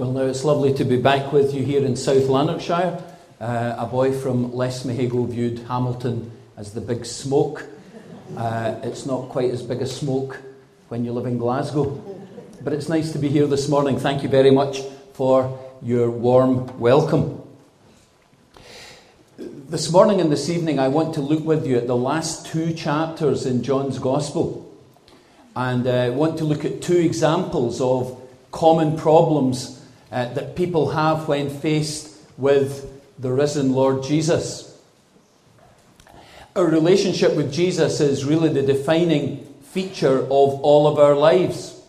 Well, 0.00 0.12
now 0.12 0.22
it's 0.22 0.44
lovely 0.44 0.72
to 0.76 0.84
be 0.86 0.96
back 0.96 1.30
with 1.30 1.52
you 1.52 1.62
here 1.62 1.84
in 1.84 1.94
South 1.94 2.26
Lanarkshire. 2.26 3.04
Uh, 3.38 3.74
a 3.76 3.84
boy 3.84 4.18
from 4.18 4.50
Lesmahagow 4.52 5.28
viewed 5.28 5.58
Hamilton 5.68 6.32
as 6.56 6.72
the 6.72 6.80
big 6.80 7.04
smoke. 7.04 7.66
Uh, 8.34 8.76
it's 8.82 9.04
not 9.04 9.28
quite 9.28 9.50
as 9.50 9.62
big 9.62 9.82
a 9.82 9.86
smoke 9.86 10.40
when 10.88 11.04
you 11.04 11.12
live 11.12 11.26
in 11.26 11.36
Glasgow. 11.36 12.02
But 12.64 12.72
it's 12.72 12.88
nice 12.88 13.12
to 13.12 13.18
be 13.18 13.28
here 13.28 13.46
this 13.46 13.68
morning. 13.68 13.98
Thank 13.98 14.22
you 14.22 14.30
very 14.30 14.50
much 14.50 14.80
for 15.12 15.60
your 15.82 16.10
warm 16.10 16.80
welcome. 16.80 17.42
This 19.36 19.92
morning 19.92 20.22
and 20.22 20.32
this 20.32 20.48
evening, 20.48 20.78
I 20.78 20.88
want 20.88 21.12
to 21.16 21.20
look 21.20 21.44
with 21.44 21.66
you 21.66 21.76
at 21.76 21.86
the 21.86 21.94
last 21.94 22.46
two 22.46 22.72
chapters 22.72 23.44
in 23.44 23.62
John's 23.62 23.98
Gospel. 23.98 24.74
And 25.54 25.86
I 25.86 26.08
uh, 26.08 26.12
want 26.12 26.38
to 26.38 26.44
look 26.44 26.64
at 26.64 26.80
two 26.80 26.96
examples 26.96 27.82
of 27.82 28.18
common 28.50 28.96
problems 28.96 29.76
uh, 30.10 30.32
that 30.34 30.56
people 30.56 30.90
have 30.90 31.28
when 31.28 31.48
faced 31.48 32.16
with 32.36 32.90
the 33.18 33.30
risen 33.30 33.72
Lord 33.72 34.02
Jesus. 34.02 34.78
Our 36.56 36.66
relationship 36.66 37.36
with 37.36 37.52
Jesus 37.52 38.00
is 38.00 38.24
really 38.24 38.48
the 38.48 38.62
defining 38.62 39.44
feature 39.62 40.18
of 40.18 40.28
all 40.30 40.88
of 40.88 40.98
our 40.98 41.14
lives, 41.14 41.80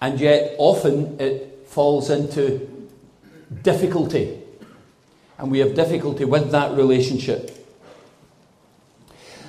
and 0.00 0.18
yet 0.18 0.54
often 0.58 1.20
it 1.20 1.66
falls 1.66 2.08
into 2.08 2.88
difficulty, 3.62 4.40
and 5.38 5.50
we 5.50 5.58
have 5.58 5.74
difficulty 5.74 6.24
with 6.24 6.50
that 6.52 6.76
relationship. 6.76 7.56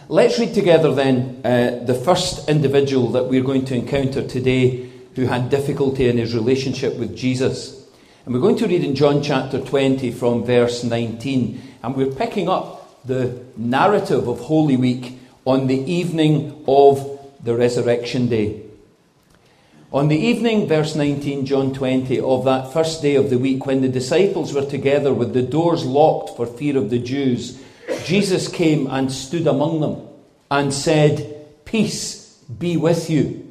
Let's 0.10 0.38
read 0.38 0.54
together 0.54 0.94
then 0.94 1.40
uh, 1.46 1.86
the 1.86 1.94
first 1.94 2.50
individual 2.50 3.12
that 3.12 3.28
we're 3.28 3.44
going 3.44 3.64
to 3.66 3.76
encounter 3.76 4.28
today 4.28 4.90
who 5.16 5.28
had 5.28 5.50
difficulty 5.50 6.10
in 6.10 6.18
his 6.18 6.36
relationship 6.36 6.98
with 6.98 7.16
Jesus. 7.16 7.81
And 8.24 8.36
we're 8.36 8.42
going 8.42 8.58
to 8.58 8.68
read 8.68 8.84
in 8.84 8.94
John 8.94 9.24
chapter 9.24 9.60
20 9.60 10.12
from 10.12 10.46
verse 10.46 10.84
19. 10.84 11.60
And 11.82 11.96
we're 11.96 12.12
picking 12.12 12.48
up 12.48 13.04
the 13.04 13.44
narrative 13.58 14.28
of 14.28 14.42
Holy 14.42 14.78
Week 14.78 15.18
on 15.44 15.66
the 15.66 15.80
evening 15.80 16.64
of 16.68 17.20
the 17.44 17.56
resurrection 17.56 18.28
day. 18.28 18.62
On 19.92 20.08
the 20.08 20.18
evening, 20.18 20.68
verse 20.68 20.96
19, 20.96 21.48
John 21.48 21.74
20, 21.74 22.20
of 22.20 22.46
that 22.46 22.72
first 22.72 23.02
day 23.02 23.16
of 23.16 23.32
the 23.32 23.40
week, 23.40 23.66
when 23.66 23.82
the 23.82 23.90
disciples 23.90 24.54
were 24.54 24.66
together 24.66 25.12
with 25.12 25.34
the 25.34 25.42
doors 25.42 25.84
locked 25.84 26.38
for 26.38 26.46
fear 26.46 26.78
of 26.78 26.92
the 26.92 27.00
Jews, 27.00 27.60
Jesus 28.06 28.48
came 28.48 28.86
and 28.88 29.12
stood 29.12 29.48
among 29.48 29.82
them 29.82 30.08
and 30.52 30.72
said, 30.72 31.66
Peace 31.66 32.36
be 32.60 32.78
with 32.78 33.10
you. 33.10 33.51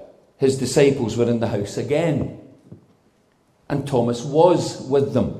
his 0.41 0.57
disciples 0.57 1.15
were 1.15 1.29
in 1.29 1.39
the 1.39 1.49
house 1.49 1.77
again. 1.77 2.39
And 3.69 3.87
Thomas 3.87 4.23
was 4.23 4.81
with 4.81 5.13
them. 5.13 5.39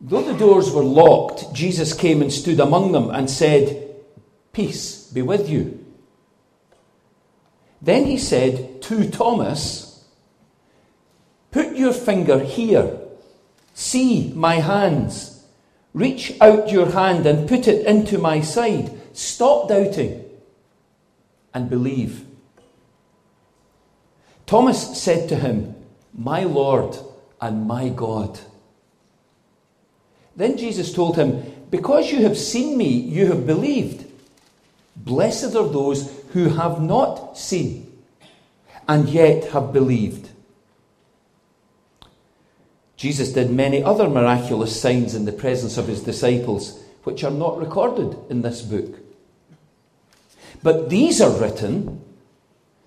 Though 0.00 0.22
the 0.22 0.38
doors 0.38 0.70
were 0.70 0.82
locked, 0.82 1.52
Jesus 1.52 1.92
came 1.92 2.22
and 2.22 2.32
stood 2.32 2.58
among 2.58 2.92
them 2.92 3.10
and 3.10 3.28
said, 3.28 3.94
Peace 4.54 5.06
be 5.12 5.20
with 5.20 5.50
you. 5.50 5.84
Then 7.82 8.06
he 8.06 8.16
said 8.16 8.80
to 8.84 9.10
Thomas, 9.10 10.06
Put 11.50 11.76
your 11.76 11.92
finger 11.92 12.38
here. 12.38 12.98
See 13.74 14.32
my 14.32 14.54
hands. 14.54 15.44
Reach 15.92 16.32
out 16.40 16.70
your 16.70 16.90
hand 16.90 17.26
and 17.26 17.46
put 17.46 17.68
it 17.68 17.84
into 17.84 18.16
my 18.16 18.40
side. 18.40 18.98
Stop 19.12 19.68
doubting 19.68 20.24
and 21.52 21.68
believe. 21.68 22.25
Thomas 24.46 25.00
said 25.00 25.28
to 25.28 25.36
him, 25.36 25.74
My 26.14 26.44
Lord 26.44 26.96
and 27.40 27.66
my 27.66 27.88
God. 27.88 28.38
Then 30.36 30.56
Jesus 30.56 30.92
told 30.92 31.16
him, 31.16 31.42
Because 31.70 32.12
you 32.12 32.22
have 32.22 32.38
seen 32.38 32.78
me, 32.78 32.88
you 32.88 33.26
have 33.26 33.46
believed. 33.46 34.06
Blessed 34.94 35.56
are 35.56 35.68
those 35.68 36.10
who 36.32 36.48
have 36.50 36.80
not 36.80 37.36
seen 37.36 37.92
and 38.88 39.08
yet 39.08 39.50
have 39.50 39.72
believed. 39.72 40.30
Jesus 42.96 43.32
did 43.32 43.50
many 43.50 43.82
other 43.82 44.08
miraculous 44.08 44.80
signs 44.80 45.14
in 45.14 45.26
the 45.26 45.32
presence 45.32 45.76
of 45.76 45.88
his 45.88 46.02
disciples, 46.02 46.82
which 47.04 47.24
are 47.24 47.30
not 47.30 47.58
recorded 47.58 48.16
in 48.30 48.42
this 48.42 48.62
book. 48.62 49.00
But 50.62 50.88
these 50.88 51.20
are 51.20 51.30
written 51.30 52.02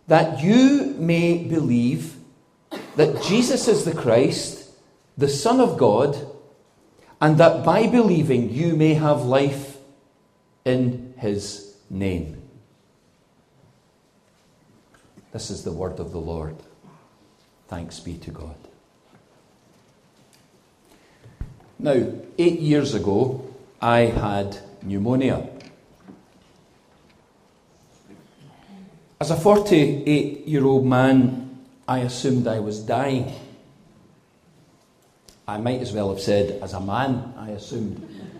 that 0.09 0.43
you 0.43 0.95
may 0.97 1.37
believe 1.37 2.15
that 2.95 3.23
Jesus 3.23 3.67
is 3.67 3.85
the 3.85 3.93
Christ, 3.93 4.69
the 5.17 5.27
Son 5.29 5.61
of 5.61 5.77
God, 5.77 6.17
and 7.21 7.37
that 7.37 7.63
by 7.63 7.85
believing 7.85 8.49
you 8.49 8.75
may 8.75 8.95
have 8.95 9.21
life 9.21 9.77
in 10.65 11.13
his 11.17 11.75
name. 11.91 12.41
This 15.31 15.51
is 15.51 15.63
the 15.63 15.71
word 15.71 15.99
of 15.99 16.11
the 16.11 16.19
Lord. 16.19 16.55
Thanks 17.67 17.99
be 17.99 18.17
to 18.17 18.31
God. 18.31 18.55
Now, 21.77 22.11
eight 22.39 22.59
years 22.59 22.95
ago, 22.95 23.47
I 23.79 23.99
had 23.99 24.57
pneumonia. 24.81 25.47
As 29.21 29.31
a 29.31 29.35
48 29.35 30.47
year 30.47 30.63
old 30.65 30.85
man, 30.85 31.59
I 31.85 31.99
assumed 31.99 32.47
I 32.47 32.59
was 32.59 32.79
dying. 32.79 33.33
I 35.45 35.57
might 35.57 35.81
as 35.81 35.91
well 35.91 36.09
have 36.09 36.21
said, 36.21 36.61
as 36.61 36.71
a 36.71 36.79
man, 36.79 37.33
I 37.37 37.49
assumed 37.49 37.99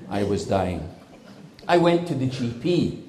I 0.10 0.24
was 0.24 0.46
dying. 0.46 0.88
I 1.68 1.80
went 1.80 2.08
to 2.08 2.16
the 2.16 2.30
GP. 2.30 3.02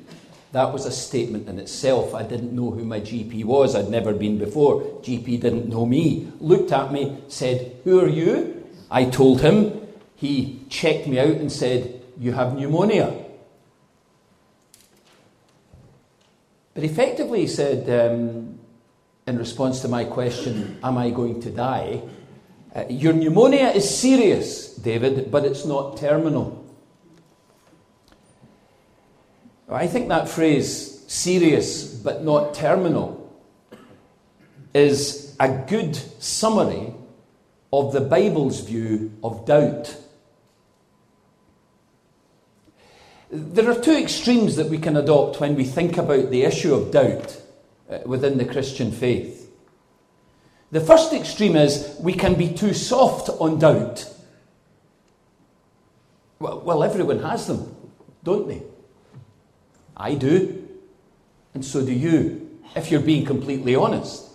That 0.51 0.73
was 0.73 0.85
a 0.85 0.91
statement 0.91 1.49
in 1.49 1.61
itself. 1.61 2.13
I 2.13 2.25
didn't 2.25 2.57
know 2.57 2.73
who 2.73 2.85
my 2.85 2.99
GP 2.99 3.45
was. 3.45 3.77
I'd 3.77 3.89
never 3.89 4.15
been 4.15 4.37
before. 4.37 4.81
GP 5.03 5.41
didn't 5.41 5.69
know 5.69 5.87
me. 5.87 6.33
Looked 6.41 6.73
at 6.73 6.91
me, 6.91 7.19
said, 7.29 7.77
Who 7.85 8.01
are 8.01 8.09
you? 8.09 8.67
I 8.91 9.05
told 9.05 9.43
him. 9.43 9.81
He 10.17 10.65
checked 10.71 11.07
me 11.07 11.21
out 11.21 11.37
and 11.37 11.53
said, 11.53 12.03
You 12.19 12.33
have 12.33 12.59
pneumonia. 12.59 13.20
But 16.75 16.85
effectively, 16.85 17.41
he 17.41 17.47
said, 17.47 17.89
um, 17.89 18.59
in 19.27 19.39
response 19.39 19.81
to 19.83 19.89
my 19.89 20.05
question, 20.05 20.79
Am 20.83 20.97
I 20.99 21.11
going 21.11 21.41
to 21.43 21.51
die? 21.51 22.03
Uh, 22.75 22.85
your 22.89 23.13
pneumonia 23.13 23.69
is 23.71 23.99
serious, 23.99 24.75
David, 24.77 25.31
but 25.31 25.45
it's 25.45 25.65
not 25.65 25.97
terminal. 25.97 26.65
I 29.69 29.87
think 29.87 30.09
that 30.09 30.29
phrase, 30.29 31.05
serious 31.07 31.95
but 31.95 32.25
not 32.25 32.55
terminal, 32.55 33.33
is 34.75 35.37
a 35.39 35.49
good 35.49 35.97
summary 36.23 36.95
of 37.73 37.93
the 37.93 38.01
Bible's 38.01 38.61
view 38.61 39.13
of 39.23 39.47
doubt. 39.47 39.97
There 43.31 43.71
are 43.71 43.81
two 43.81 43.97
extremes 43.97 44.57
that 44.57 44.69
we 44.69 44.79
can 44.79 44.97
adopt 44.97 45.41
when 45.41 45.55
we 45.55 45.65
think 45.65 45.97
about 45.97 46.31
the 46.31 46.43
issue 46.43 46.75
of 46.75 46.91
doubt 46.91 47.41
uh, 47.89 47.99
within 48.05 48.39
the 48.39 48.45
Christian 48.45 48.91
faith. 48.91 49.53
The 50.73 50.81
first 50.81 51.13
extreme 51.13 51.55
is 51.57 51.97
we 52.01 52.13
can 52.13 52.35
be 52.35 52.53
too 52.53 52.75
soft 52.75 53.29
on 53.29 53.59
doubt. 53.59 54.13
Well, 56.41 56.83
everyone 56.83 57.21
has 57.21 57.47
them, 57.47 57.77
don't 58.25 58.49
they? 58.49 58.63
I 59.97 60.15
do, 60.15 60.67
and 61.55 61.65
so 61.65 61.85
do 61.85 61.93
you, 61.93 62.59
if 62.75 62.91
you're 62.91 63.01
being 63.01 63.27
completely 63.27 63.77
honest. 63.77 64.27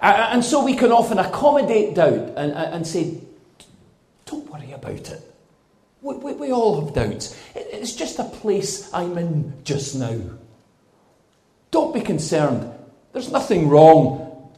And 0.00 0.44
so 0.44 0.64
we 0.64 0.74
can 0.74 0.92
often 0.92 1.18
accommodate 1.18 1.94
doubt 1.94 2.34
and, 2.36 2.52
and 2.52 2.86
say, 2.86 3.18
don't 4.26 4.48
worry 4.48 4.70
about 4.72 5.10
it. 5.10 5.27
We, 6.00 6.14
we, 6.16 6.32
we, 6.34 6.52
all 6.52 6.84
have 6.84 6.94
doubts. 6.94 7.36
It's 7.54 7.94
just 7.94 8.18
a 8.18 8.24
place 8.24 8.92
I'm 8.94 9.18
in 9.18 9.52
just 9.64 9.96
now. 9.96 10.20
Don't 11.70 11.92
be 11.92 12.00
concerned. 12.00 12.72
There's 13.12 13.32
nothing 13.32 13.68
wrong. 13.68 14.50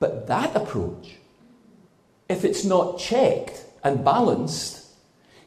But 0.00 0.26
that 0.26 0.56
approach, 0.56 1.16
if 2.28 2.44
it's 2.44 2.64
not 2.64 2.98
checked 2.98 3.64
and 3.82 4.04
balanced, 4.04 4.84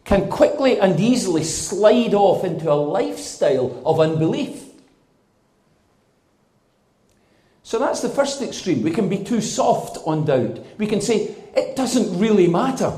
can 0.04 0.30
quickly 0.30 0.80
and 0.80 1.00
easily 1.00 1.44
slide 1.44 2.14
off 2.14 2.46
into 2.46 2.72
a 2.72 2.76
lifestyle 2.76 3.82
of 3.86 4.00
unbelief. 4.00 4.64
So 7.64 7.78
that's 7.78 8.02
the 8.02 8.08
first 8.08 8.42
extreme. 8.42 8.82
We 8.82 8.92
can 8.92 9.10
be 9.10 9.24
too 9.26 9.42
soft 9.42 9.98
on 10.06 10.24
doubt. 10.24 10.60
We 10.78 10.88
can 10.88 11.02
say, 11.02 11.36
it 11.54 11.76
doesn't 11.76 12.18
really 12.18 12.48
matter, 12.48 12.98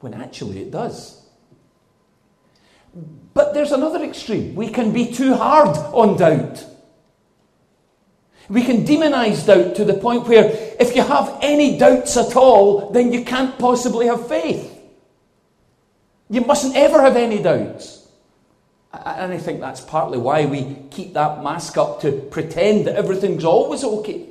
when 0.00 0.14
actually 0.14 0.60
it 0.60 0.70
does. 0.70 1.22
But 3.34 3.54
there's 3.54 3.72
another 3.72 4.02
extreme. 4.02 4.54
We 4.54 4.68
can 4.68 4.92
be 4.92 5.12
too 5.12 5.34
hard 5.34 5.76
on 5.76 6.16
doubt. 6.16 6.64
We 8.48 8.62
can 8.62 8.84
demonize 8.84 9.46
doubt 9.46 9.76
to 9.76 9.84
the 9.84 9.94
point 9.94 10.26
where 10.26 10.46
if 10.80 10.96
you 10.96 11.02
have 11.02 11.38
any 11.42 11.78
doubts 11.78 12.16
at 12.16 12.34
all, 12.34 12.90
then 12.90 13.12
you 13.12 13.24
can't 13.24 13.58
possibly 13.58 14.06
have 14.06 14.26
faith. 14.26 14.74
You 16.30 16.40
mustn't 16.42 16.76
ever 16.76 17.02
have 17.02 17.16
any 17.16 17.42
doubts. 17.42 18.08
And 18.92 19.32
I 19.32 19.38
think 19.38 19.60
that's 19.60 19.82
partly 19.82 20.18
why 20.18 20.46
we 20.46 20.76
keep 20.90 21.12
that 21.12 21.42
mask 21.42 21.76
up 21.76 22.00
to 22.00 22.12
pretend 22.12 22.86
that 22.86 22.96
everything's 22.96 23.44
always 23.44 23.84
okay. 23.84 24.26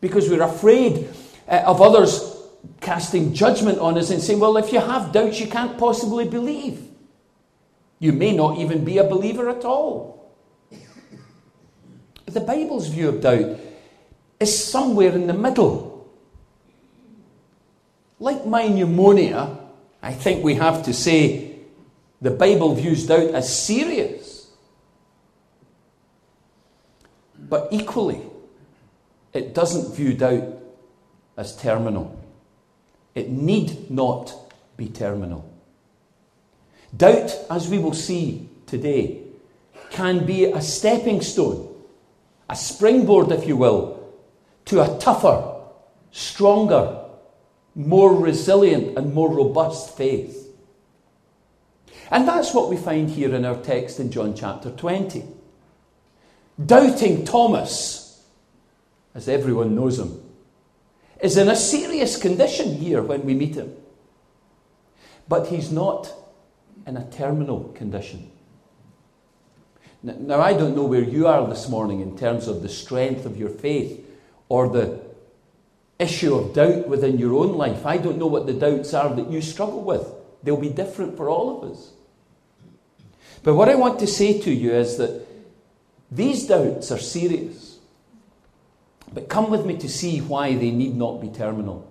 Because 0.00 0.28
we're 0.30 0.42
afraid 0.42 1.08
uh, 1.48 1.64
of 1.66 1.82
others 1.82 2.33
casting 2.80 3.34
judgment 3.34 3.78
on 3.78 3.98
us 3.98 4.10
and 4.10 4.22
saying, 4.22 4.40
well, 4.40 4.56
if 4.56 4.72
you 4.72 4.80
have 4.80 5.12
doubts, 5.12 5.40
you 5.40 5.46
can't 5.46 5.78
possibly 5.78 6.28
believe. 6.28 6.88
You 7.98 8.12
may 8.12 8.36
not 8.36 8.58
even 8.58 8.84
be 8.84 8.98
a 8.98 9.04
believer 9.04 9.48
at 9.48 9.64
all. 9.64 10.32
But 12.24 12.34
the 12.34 12.40
Bible's 12.40 12.88
view 12.88 13.08
of 13.08 13.20
doubt 13.20 13.58
is 14.40 14.64
somewhere 14.64 15.12
in 15.12 15.26
the 15.26 15.34
middle. 15.34 16.10
Like 18.18 18.46
my 18.46 18.68
pneumonia, 18.68 19.58
I 20.02 20.12
think 20.12 20.44
we 20.44 20.54
have 20.54 20.84
to 20.84 20.92
say 20.92 21.60
the 22.20 22.30
Bible 22.30 22.74
views 22.74 23.06
doubt 23.06 23.30
as 23.30 23.54
serious. 23.54 24.50
But 27.38 27.68
equally, 27.70 28.22
it 29.32 29.54
doesn't 29.54 29.94
view 29.94 30.14
doubt 30.14 30.44
as 31.36 31.56
terminal. 31.56 32.23
It 33.14 33.30
need 33.30 33.90
not 33.90 34.34
be 34.76 34.88
terminal. 34.88 35.48
Doubt, 36.96 37.34
as 37.50 37.68
we 37.68 37.78
will 37.78 37.92
see 37.92 38.48
today, 38.66 39.20
can 39.90 40.26
be 40.26 40.46
a 40.46 40.60
stepping 40.60 41.20
stone, 41.20 41.72
a 42.48 42.56
springboard, 42.56 43.30
if 43.32 43.46
you 43.46 43.56
will, 43.56 44.12
to 44.66 44.80
a 44.80 44.98
tougher, 44.98 45.60
stronger, 46.10 47.00
more 47.74 48.14
resilient, 48.14 48.96
and 48.96 49.14
more 49.14 49.30
robust 49.30 49.96
faith. 49.96 50.40
And 52.10 52.28
that's 52.28 52.54
what 52.54 52.68
we 52.68 52.76
find 52.76 53.10
here 53.10 53.34
in 53.34 53.44
our 53.44 53.56
text 53.56 53.98
in 53.98 54.10
John 54.10 54.34
chapter 54.34 54.70
20. 54.70 55.24
Doubting 56.64 57.24
Thomas, 57.24 58.24
as 59.14 59.28
everyone 59.28 59.74
knows 59.74 59.98
him, 59.98 60.20
is 61.24 61.38
in 61.38 61.48
a 61.48 61.56
serious 61.56 62.18
condition 62.18 62.76
here 62.76 63.02
when 63.02 63.24
we 63.24 63.32
meet 63.32 63.54
him. 63.54 63.74
But 65.26 65.46
he's 65.46 65.72
not 65.72 66.12
in 66.86 66.98
a 66.98 67.10
terminal 67.10 67.72
condition. 67.74 68.30
Now, 70.02 70.42
I 70.42 70.52
don't 70.52 70.76
know 70.76 70.84
where 70.84 71.02
you 71.02 71.26
are 71.26 71.48
this 71.48 71.66
morning 71.66 72.00
in 72.02 72.18
terms 72.18 72.46
of 72.46 72.60
the 72.60 72.68
strength 72.68 73.24
of 73.24 73.38
your 73.38 73.48
faith 73.48 74.06
or 74.50 74.68
the 74.68 75.00
issue 75.98 76.34
of 76.34 76.52
doubt 76.52 76.88
within 76.88 77.16
your 77.16 77.32
own 77.32 77.56
life. 77.56 77.86
I 77.86 77.96
don't 77.96 78.18
know 78.18 78.26
what 78.26 78.46
the 78.46 78.52
doubts 78.52 78.92
are 78.92 79.14
that 79.14 79.30
you 79.30 79.40
struggle 79.40 79.80
with. 79.80 80.06
They'll 80.42 80.60
be 80.60 80.68
different 80.68 81.16
for 81.16 81.30
all 81.30 81.56
of 81.56 81.70
us. 81.70 81.90
But 83.42 83.54
what 83.54 83.70
I 83.70 83.76
want 83.76 83.98
to 84.00 84.06
say 84.06 84.38
to 84.42 84.52
you 84.52 84.72
is 84.72 84.98
that 84.98 85.26
these 86.10 86.46
doubts 86.46 86.92
are 86.92 86.98
serious. 86.98 87.73
But 89.14 89.28
come 89.28 89.48
with 89.48 89.64
me 89.64 89.76
to 89.78 89.88
see 89.88 90.18
why 90.18 90.54
they 90.56 90.72
need 90.72 90.96
not 90.96 91.20
be 91.20 91.28
terminal 91.28 91.88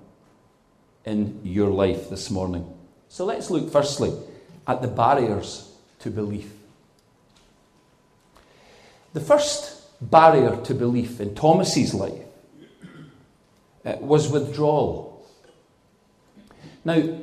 in 1.06 1.40
your 1.44 1.70
life 1.70 2.10
this 2.10 2.30
morning. 2.30 2.72
So 3.08 3.24
let's 3.24 3.50
look 3.50 3.72
firstly 3.72 4.14
at 4.68 4.82
the 4.82 4.90
barriers 4.90 5.74
to 6.00 6.10
belief. 6.10 6.52
The 9.14 9.22
first 9.22 9.80
barrier 10.02 10.60
to 10.66 10.74
belief 10.74 11.22
in 11.22 11.34
Thomas's 11.34 11.94
life 11.94 12.26
uh, 13.86 13.96
was 14.00 14.30
withdrawal. 14.30 15.26
Now, 16.84 17.20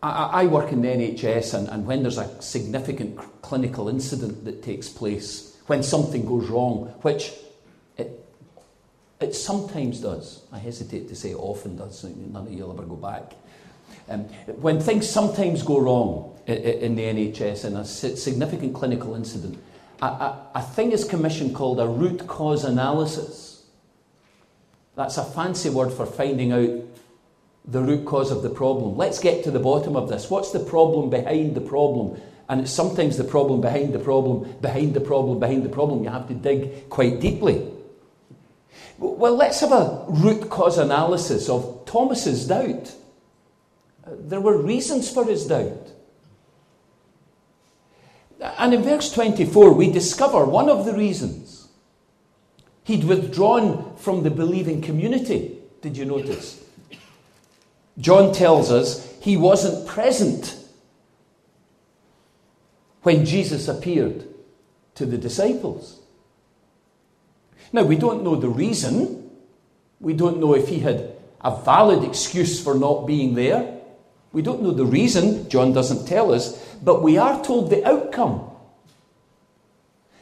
I, 0.00 0.42
I 0.42 0.46
work 0.46 0.70
in 0.70 0.82
the 0.82 0.88
NHS, 0.88 1.54
and, 1.54 1.68
and 1.68 1.86
when 1.86 2.02
there's 2.02 2.18
a 2.18 2.40
significant 2.40 3.18
clinical 3.42 3.88
incident 3.88 4.44
that 4.44 4.62
takes 4.62 4.88
place, 4.88 5.56
when 5.66 5.82
something 5.82 6.24
goes 6.24 6.48
wrong, 6.48 6.94
which 7.02 7.32
it 9.20 9.34
sometimes 9.34 10.00
does, 10.00 10.42
I 10.52 10.58
hesitate 10.58 11.08
to 11.08 11.16
say 11.16 11.34
often 11.34 11.76
does, 11.76 12.04
none 12.04 12.46
of 12.46 12.52
you 12.52 12.64
will 12.64 12.72
ever 12.72 12.84
go 12.84 12.96
back. 12.96 13.34
Um, 14.08 14.24
when 14.60 14.80
things 14.80 15.08
sometimes 15.08 15.62
go 15.62 15.80
wrong 15.80 16.38
in, 16.46 16.56
in 16.56 16.96
the 16.96 17.02
NHS 17.02 17.64
in 17.64 17.76
a 17.76 17.84
significant 17.84 18.74
clinical 18.74 19.14
incident, 19.14 19.58
a, 20.00 20.06
a, 20.06 20.46
a 20.56 20.62
thing 20.62 20.92
is 20.92 21.04
commissioned 21.04 21.54
called 21.54 21.80
a 21.80 21.86
root 21.86 22.26
cause 22.26 22.64
analysis. 22.64 23.64
That's 24.94 25.18
a 25.18 25.24
fancy 25.24 25.70
word 25.70 25.92
for 25.92 26.06
finding 26.06 26.52
out 26.52 26.70
the 27.64 27.82
root 27.82 28.06
cause 28.06 28.30
of 28.30 28.42
the 28.42 28.50
problem. 28.50 28.96
Let's 28.96 29.18
get 29.18 29.44
to 29.44 29.50
the 29.50 29.60
bottom 29.60 29.96
of 29.96 30.08
this. 30.08 30.30
What's 30.30 30.52
the 30.52 30.60
problem 30.60 31.10
behind 31.10 31.54
the 31.54 31.60
problem? 31.60 32.20
And 32.48 32.62
it's 32.62 32.70
sometimes 32.70 33.18
the 33.18 33.24
problem 33.24 33.60
behind 33.60 33.92
the 33.92 33.98
problem, 33.98 34.54
behind 34.62 34.94
the 34.94 35.00
problem, 35.00 35.38
behind 35.38 35.64
the 35.64 35.68
problem. 35.68 36.02
You 36.02 36.10
have 36.10 36.28
to 36.28 36.34
dig 36.34 36.88
quite 36.88 37.20
deeply. 37.20 37.70
Well, 38.98 39.36
let's 39.36 39.60
have 39.60 39.72
a 39.72 40.04
root 40.08 40.50
cause 40.50 40.76
analysis 40.76 41.48
of 41.48 41.84
Thomas's 41.86 42.46
doubt. 42.46 42.92
Uh, 44.04 44.10
there 44.18 44.40
were 44.40 44.60
reasons 44.60 45.10
for 45.10 45.24
his 45.24 45.46
doubt. 45.46 45.92
And 48.40 48.74
in 48.74 48.82
verse 48.82 49.12
24, 49.12 49.72
we 49.72 49.90
discover 49.90 50.44
one 50.44 50.68
of 50.68 50.84
the 50.84 50.94
reasons. 50.94 51.68
He'd 52.84 53.04
withdrawn 53.04 53.96
from 53.96 54.22
the 54.22 54.30
believing 54.30 54.80
community. 54.80 55.58
Did 55.80 55.96
you 55.96 56.04
notice? 56.04 56.64
John 57.98 58.32
tells 58.32 58.70
us 58.70 59.06
he 59.20 59.36
wasn't 59.36 59.86
present 59.86 60.56
when 63.02 63.24
Jesus 63.24 63.68
appeared 63.68 64.26
to 64.94 65.06
the 65.06 65.18
disciples. 65.18 65.97
Now, 67.72 67.82
we 67.82 67.96
don't 67.96 68.22
know 68.22 68.36
the 68.36 68.48
reason. 68.48 69.30
We 70.00 70.14
don't 70.14 70.38
know 70.38 70.54
if 70.54 70.68
he 70.68 70.80
had 70.80 71.12
a 71.40 71.56
valid 71.62 72.04
excuse 72.04 72.62
for 72.62 72.74
not 72.74 73.06
being 73.06 73.34
there. 73.34 73.80
We 74.32 74.42
don't 74.42 74.62
know 74.62 74.72
the 74.72 74.86
reason. 74.86 75.48
John 75.48 75.72
doesn't 75.72 76.06
tell 76.06 76.32
us. 76.32 76.56
But 76.82 77.02
we 77.02 77.18
are 77.18 77.42
told 77.42 77.70
the 77.70 77.86
outcome. 77.86 78.50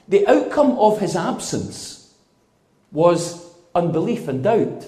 The 0.09 0.27
outcome 0.27 0.73
of 0.79 1.01
his 1.01 1.17
absence 1.17 2.15
was 2.93 3.45
unbelief 3.75 4.29
and 4.29 4.43
doubt. 4.43 4.87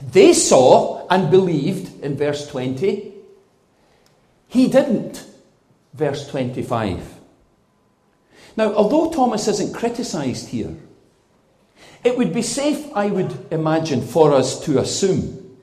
They 0.00 0.32
saw 0.32 1.06
and 1.08 1.30
believed 1.30 2.02
in 2.02 2.16
verse 2.16 2.46
20. 2.48 3.14
He 4.48 4.68
didn't, 4.68 5.24
verse 5.94 6.28
25. 6.28 7.15
Now, 8.56 8.72
although 8.74 9.10
Thomas 9.10 9.48
isn't 9.48 9.74
criticised 9.74 10.48
here, 10.48 10.74
it 12.02 12.16
would 12.16 12.32
be 12.32 12.42
safe, 12.42 12.86
I 12.94 13.08
would 13.08 13.52
imagine, 13.52 14.00
for 14.00 14.32
us 14.32 14.64
to 14.64 14.78
assume 14.78 15.58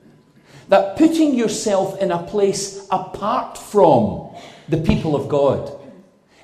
that 0.70 0.98
putting 0.98 1.34
yourself 1.36 2.00
in 2.00 2.12
a 2.12 2.24
place 2.24 2.88
apart 2.92 3.58
from 3.58 4.36
the 4.70 4.78
people 4.78 5.16
of 5.16 5.30
God 5.30 5.80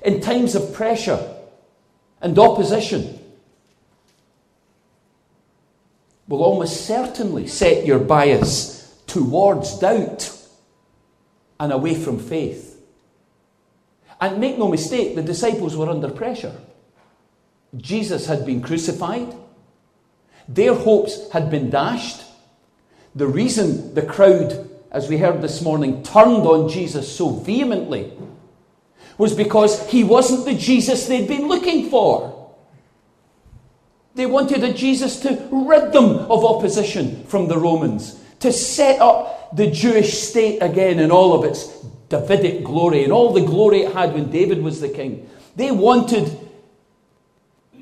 in 0.02 0.20
times 0.20 0.54
of 0.54 0.72
pressure 0.74 1.36
and 2.20 2.38
opposition 2.38 3.18
will 6.28 6.42
almost 6.42 6.86
certainly 6.86 7.46
set 7.46 7.86
your 7.86 7.98
bias 7.98 8.94
towards 9.06 9.78
doubt 9.78 10.36
and 11.58 11.72
away 11.72 11.94
from 11.94 12.18
faith. 12.18 12.69
And 14.20 14.38
make 14.38 14.58
no 14.58 14.68
mistake, 14.68 15.14
the 15.14 15.22
disciples 15.22 15.76
were 15.76 15.88
under 15.88 16.10
pressure. 16.10 16.54
Jesus 17.76 18.26
had 18.26 18.44
been 18.44 18.60
crucified, 18.60 19.34
their 20.48 20.74
hopes 20.74 21.30
had 21.30 21.50
been 21.50 21.70
dashed. 21.70 22.24
The 23.14 23.26
reason 23.26 23.94
the 23.94 24.02
crowd, 24.02 24.68
as 24.90 25.08
we 25.08 25.18
heard 25.18 25.40
this 25.40 25.62
morning, 25.62 26.02
turned 26.02 26.46
on 26.46 26.68
Jesus 26.68 27.14
so 27.14 27.30
vehemently 27.30 28.12
was 29.16 29.34
because 29.34 29.88
he 29.88 30.02
wasn't 30.02 30.44
the 30.44 30.54
Jesus 30.54 31.06
they'd 31.06 31.28
been 31.28 31.46
looking 31.46 31.90
for. 31.90 32.54
They 34.14 34.26
wanted 34.26 34.64
a 34.64 34.72
Jesus 34.72 35.20
to 35.20 35.48
rid 35.52 35.92
them 35.92 36.30
of 36.30 36.44
opposition 36.44 37.24
from 37.26 37.46
the 37.46 37.58
Romans, 37.58 38.18
to 38.40 38.52
set 38.52 39.00
up 39.00 39.54
the 39.56 39.70
Jewish 39.70 40.18
state 40.18 40.58
again 40.60 40.98
in 40.98 41.10
all 41.10 41.32
of 41.32 41.44
its 41.44 41.84
Davidic 42.10 42.64
glory 42.64 43.04
and 43.04 43.12
all 43.12 43.32
the 43.32 43.40
glory 43.40 43.82
it 43.82 43.92
had 43.92 44.12
when 44.12 44.30
David 44.30 44.62
was 44.62 44.80
the 44.80 44.88
king. 44.88 45.30
They 45.56 45.70
wanted 45.70 46.38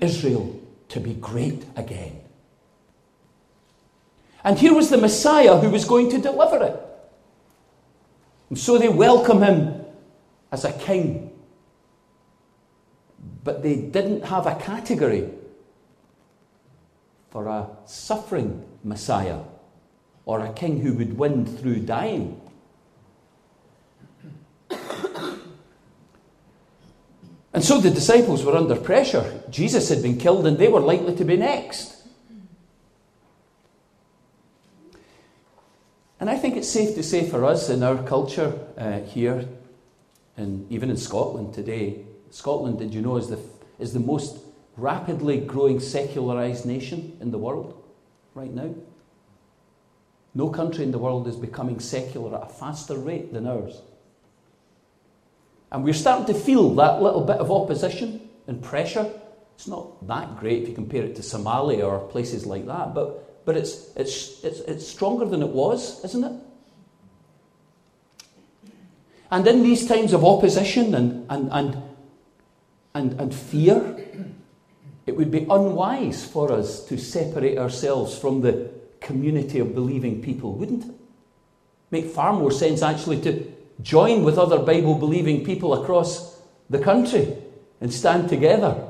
Israel 0.01 0.61
to 0.91 1.01
be 1.01 1.15
great 1.15 1.65
again. 1.77 2.21
And 4.45 4.59
here 4.59 4.75
was 4.75 4.91
the 4.91 4.99
Messiah 4.99 5.59
who 5.59 5.71
was 5.71 5.85
going 5.85 6.11
to 6.11 6.19
deliver 6.19 6.63
it. 6.63 6.81
And 8.51 8.59
so 8.59 8.79
they 8.79 8.89
welcome 8.89 9.43
him 9.43 9.85
as 10.53 10.65
a 10.65 10.73
king. 10.73 11.33
But 13.45 13.63
they 13.63 13.77
didn't 13.77 14.27
have 14.27 14.47
a 14.47 14.55
category 14.55 15.31
for 17.31 17.47
a 17.47 17.69
suffering 17.87 18.65
Messiah 18.85 19.41
or 20.25 20.41
a 20.41 20.53
king 20.53 20.81
who 20.81 20.95
would 20.95 21.17
win 21.19 21.47
through 21.47 21.81
dying. 21.81 22.41
And 27.59 27.65
so 27.65 27.81
the 27.81 27.91
disciples 27.91 28.45
were 28.45 28.57
under 28.57 28.77
pressure. 28.77 29.43
Jesus 29.51 29.89
had 29.89 30.01
been 30.01 30.17
killed 30.17 30.47
and 30.47 30.57
they 30.57 30.69
were 30.69 30.79
likely 30.79 31.17
to 31.17 31.25
be 31.25 31.37
next. 31.37 31.93
And 36.21 36.31
I 36.31 36.37
think 36.37 36.57
it's 36.57 36.69
safe 36.69 36.95
to 36.95 37.03
say 37.03 37.29
for 37.29 37.45
us 37.45 37.69
in 37.69 37.83
our 37.83 38.01
culture 38.05 38.57
uh, 38.77 39.01
here, 39.01 39.49
and 40.37 40.71
even 40.71 40.89
in 40.89 40.97
Scotland 40.97 41.53
today, 41.53 42.05
Scotland, 42.31 42.79
did 42.79 42.95
you 42.95 43.03
know, 43.03 43.17
is 43.17 43.27
the, 43.27 43.41
is 43.81 43.93
the 43.93 43.99
most 43.99 44.39
rapidly 44.77 45.41
growing 45.41 45.81
secularized 45.81 46.65
nation 46.65 47.17
in 47.21 47.33
the 47.33 47.39
world 47.39 47.83
right 48.37 48.55
now? 48.55 48.73
No 50.33 50.49
country 50.49 50.85
in 50.85 50.93
the 50.93 50.99
world 51.01 51.27
is 51.27 51.35
becoming 51.35 51.81
secular 51.81 52.37
at 52.37 52.51
a 52.51 52.55
faster 52.55 52.97
rate 52.97 53.33
than 53.33 53.49
ours. 53.49 53.83
And 55.71 55.85
we're 55.85 55.95
starting 55.95 56.27
to 56.35 56.41
feel 56.41 56.75
that 56.77 57.03
little 57.03 57.23
bit 57.23 57.37
of 57.37 57.51
opposition 57.51 58.29
and 58.47 58.63
pressure. 58.63 59.11
It's 59.55 59.67
not 59.67 60.07
that 60.07 60.39
great 60.39 60.63
if 60.63 60.69
you 60.69 60.75
compare 60.75 61.03
it 61.03 61.17
to 61.17 61.23
Somalia 61.23 61.85
or 61.85 62.09
places 62.09 62.47
like 62.47 62.67
that, 62.67 62.95
but, 62.95 63.45
but 63.45 63.57
it's, 63.57 63.95
it's, 63.97 64.43
it's, 64.45 64.61
it's 64.61 64.87
stronger 64.87 65.27
than 65.27 65.43
it 65.43 65.49
was, 65.49 66.05
isn't 66.05 66.25
it? 66.25 66.33
And 69.31 69.47
in 69.47 69.63
these 69.63 69.87
times 69.87 70.15
of 70.15 70.25
opposition 70.25 70.95
and, 70.95 71.27
and, 71.29 71.51
and, 71.53 71.83
and, 72.95 73.21
and 73.21 73.35
fear, 73.35 74.05
it 75.07 75.17
would 75.17 75.31
be 75.31 75.47
unwise 75.51 76.25
for 76.25 76.51
us 76.51 76.85
to 76.87 76.97
separate 76.97 77.59
ourselves 77.59 78.17
from 78.17 78.41
the 78.41 78.71
community 79.01 79.59
of 79.59 79.75
believing 79.75 80.23
people, 80.23 80.55
wouldn't 80.55 80.85
it? 80.85 80.95
Make 81.91 82.07
far 82.07 82.33
more 82.33 82.53
sense 82.53 82.83
actually 82.83 83.21
to 83.23 83.53
join 83.83 84.25
with 84.25 84.39
other 84.39 84.59
Bible 84.59 84.95
believing 84.95 85.45
people 85.45 85.83
across 85.83 86.41
the 86.71 86.79
country 86.79 87.37
and 87.81 87.93
stand 87.93 88.29
together. 88.29 88.85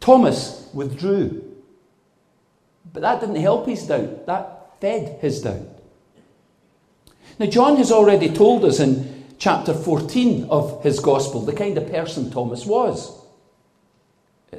Thomas 0.00 0.68
withdrew. 0.72 1.42
But 2.92 3.02
that 3.02 3.20
didn't 3.20 3.36
help 3.36 3.66
his 3.66 3.86
doubt, 3.86 4.26
that 4.26 4.80
fed 4.80 5.20
his 5.20 5.42
doubt. 5.42 5.80
Now, 7.38 7.46
John 7.46 7.76
has 7.76 7.92
already 7.92 8.32
told 8.32 8.64
us 8.64 8.80
in 8.80 9.24
chapter 9.38 9.74
14 9.74 10.44
of 10.48 10.82
his 10.82 11.00
gospel 11.00 11.42
the 11.42 11.52
kind 11.52 11.76
of 11.76 11.90
person 11.90 12.30
Thomas 12.30 12.64
was. 12.64 13.12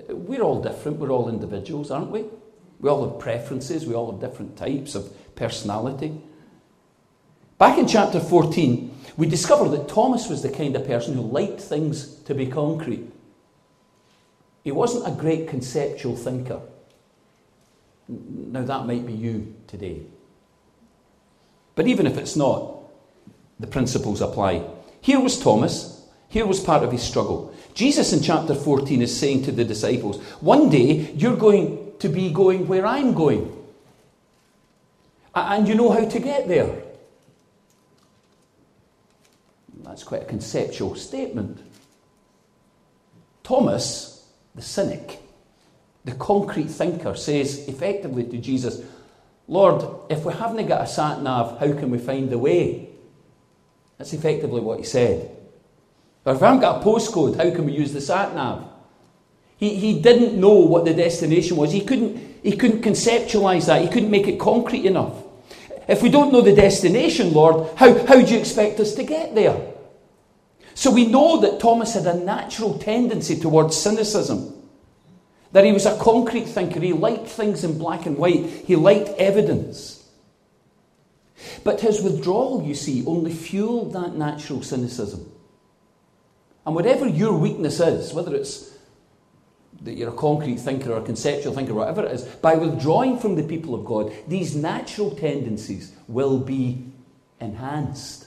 We're 0.09 0.41
all 0.41 0.61
different, 0.61 0.99
we're 0.99 1.11
all 1.11 1.29
individuals, 1.29 1.89
aren't 1.89 2.11
we? 2.11 2.25
We 2.79 2.89
all 2.89 3.09
have 3.09 3.19
preferences, 3.19 3.87
we 3.87 3.95
all 3.95 4.11
have 4.11 4.21
different 4.21 4.57
types 4.57 4.93
of 4.93 5.11
personality. 5.35 6.21
Back 7.57 7.79
in 7.79 7.87
chapter 7.87 8.19
14, 8.19 8.95
we 9.17 9.27
discover 9.27 9.67
that 9.69 9.89
Thomas 9.89 10.29
was 10.29 10.43
the 10.43 10.49
kind 10.49 10.75
of 10.75 10.85
person 10.85 11.15
who 11.15 11.21
liked 11.21 11.59
things 11.59 12.15
to 12.25 12.35
be 12.35 12.45
concrete. 12.45 13.11
He 14.63 14.71
wasn't 14.71 15.07
a 15.07 15.19
great 15.19 15.47
conceptual 15.47 16.15
thinker. 16.15 16.61
Now, 18.07 18.63
that 18.63 18.85
might 18.85 19.05
be 19.05 19.13
you 19.13 19.55
today. 19.65 20.01
But 21.75 21.87
even 21.87 22.05
if 22.05 22.17
it's 22.17 22.35
not, 22.35 22.75
the 23.59 23.67
principles 23.67 24.21
apply. 24.21 24.63
Here 25.01 25.19
was 25.19 25.39
Thomas. 25.39 26.05
Here 26.29 26.45
was 26.45 26.59
part 26.59 26.83
of 26.83 26.91
his 26.91 27.01
struggle. 27.01 27.53
Jesus 27.73 28.13
in 28.13 28.21
chapter 28.21 28.53
14 28.53 29.01
is 29.01 29.17
saying 29.17 29.43
to 29.43 29.51
the 29.51 29.63
disciples, 29.63 30.21
One 30.41 30.69
day 30.69 31.11
you're 31.15 31.37
going 31.37 31.93
to 31.99 32.09
be 32.09 32.31
going 32.31 32.67
where 32.67 32.85
I'm 32.85 33.13
going. 33.13 33.53
And 35.33 35.67
you 35.67 35.75
know 35.75 35.91
how 35.91 36.05
to 36.05 36.19
get 36.19 36.47
there. 36.47 36.86
That's 39.87 40.03
quite 40.03 40.23
a 40.23 40.25
conceptual 40.25 40.95
statement. 40.95 41.59
Thomas, 43.43 44.29
the 44.55 44.61
cynic, 44.61 45.19
the 46.03 46.11
concrete 46.13 46.67
thinker, 46.67 47.15
says 47.15 47.67
effectively 47.67 48.25
to 48.25 48.37
Jesus, 48.37 48.81
Lord, 49.47 49.85
if 50.09 50.25
we 50.25 50.33
haven't 50.33 50.67
got 50.67 50.81
a 50.81 50.87
sat 50.87 51.21
nav, 51.21 51.59
how 51.59 51.71
can 51.71 51.89
we 51.89 51.97
find 51.97 52.29
the 52.29 52.37
way? 52.37 52.89
That's 53.97 54.11
effectively 54.11 54.59
what 54.59 54.79
he 54.79 54.83
said. 54.83 55.31
Or 56.25 56.35
if 56.35 56.43
I 56.43 56.47
haven't 56.47 56.61
got 56.61 56.81
a 56.81 56.85
postcode, 56.85 57.37
how 57.37 57.49
can 57.55 57.65
we 57.65 57.71
use 57.71 57.93
the 57.93 58.01
sat 58.01 58.35
nav? 58.35 58.69
He, 59.55 59.75
he 59.75 60.01
didn't 60.01 60.39
know 60.39 60.53
what 60.53 60.83
the 60.83 60.93
destination 60.93 61.55
was. 61.55 61.71
He 61.71 61.81
couldn't, 61.81 62.43
he 62.43 62.57
couldn't 62.57 62.81
conceptualize 62.81 63.67
that. 63.67 63.81
He 63.81 63.87
couldn't 63.87 64.11
make 64.11 64.27
it 64.27 64.37
concrete 64.37 64.85
enough. 64.85 65.13
If 65.87 66.03
we 66.03 66.09
don't 66.09 66.33
know 66.33 66.41
the 66.41 66.53
destination, 66.53 67.33
Lord, 67.33 67.75
how, 67.77 68.05
how 68.05 68.21
do 68.21 68.33
you 68.33 68.37
expect 68.37 68.81
us 68.81 68.93
to 68.95 69.03
get 69.03 69.33
there? 69.33 69.66
So 70.77 70.91
we 70.91 71.07
know 71.07 71.39
that 71.41 71.59
Thomas 71.59 71.95
had 71.95 72.05
a 72.05 72.13
natural 72.13 72.77
tendency 72.77 73.35
towards 73.35 73.75
cynicism. 73.75 74.53
That 75.51 75.65
he 75.65 75.71
was 75.71 75.87
a 75.87 75.97
concrete 75.97 76.45
thinker. 76.45 76.79
He 76.79 76.93
liked 76.93 77.25
things 77.25 77.63
in 77.63 77.79
black 77.79 78.05
and 78.05 78.15
white. 78.15 78.45
He 78.45 78.75
liked 78.75 79.09
evidence. 79.17 80.07
But 81.63 81.81
his 81.81 82.03
withdrawal, 82.03 82.61
you 82.61 82.75
see, 82.75 83.03
only 83.07 83.33
fueled 83.33 83.93
that 83.93 84.13
natural 84.13 84.61
cynicism. 84.61 85.31
And 86.63 86.75
whatever 86.75 87.07
your 87.07 87.35
weakness 87.35 87.79
is, 87.79 88.13
whether 88.13 88.35
it's 88.35 88.77
that 89.81 89.93
you're 89.93 90.13
a 90.13 90.15
concrete 90.15 90.59
thinker 90.59 90.93
or 90.93 90.99
a 90.99 91.03
conceptual 91.03 91.55
thinker, 91.55 91.73
whatever 91.73 92.05
it 92.05 92.11
is, 92.11 92.21
by 92.21 92.53
withdrawing 92.53 93.17
from 93.17 93.33
the 93.33 93.41
people 93.41 93.73
of 93.73 93.83
God, 93.83 94.13
these 94.27 94.55
natural 94.55 95.09
tendencies 95.09 95.91
will 96.07 96.37
be 96.37 96.85
enhanced. 97.41 98.26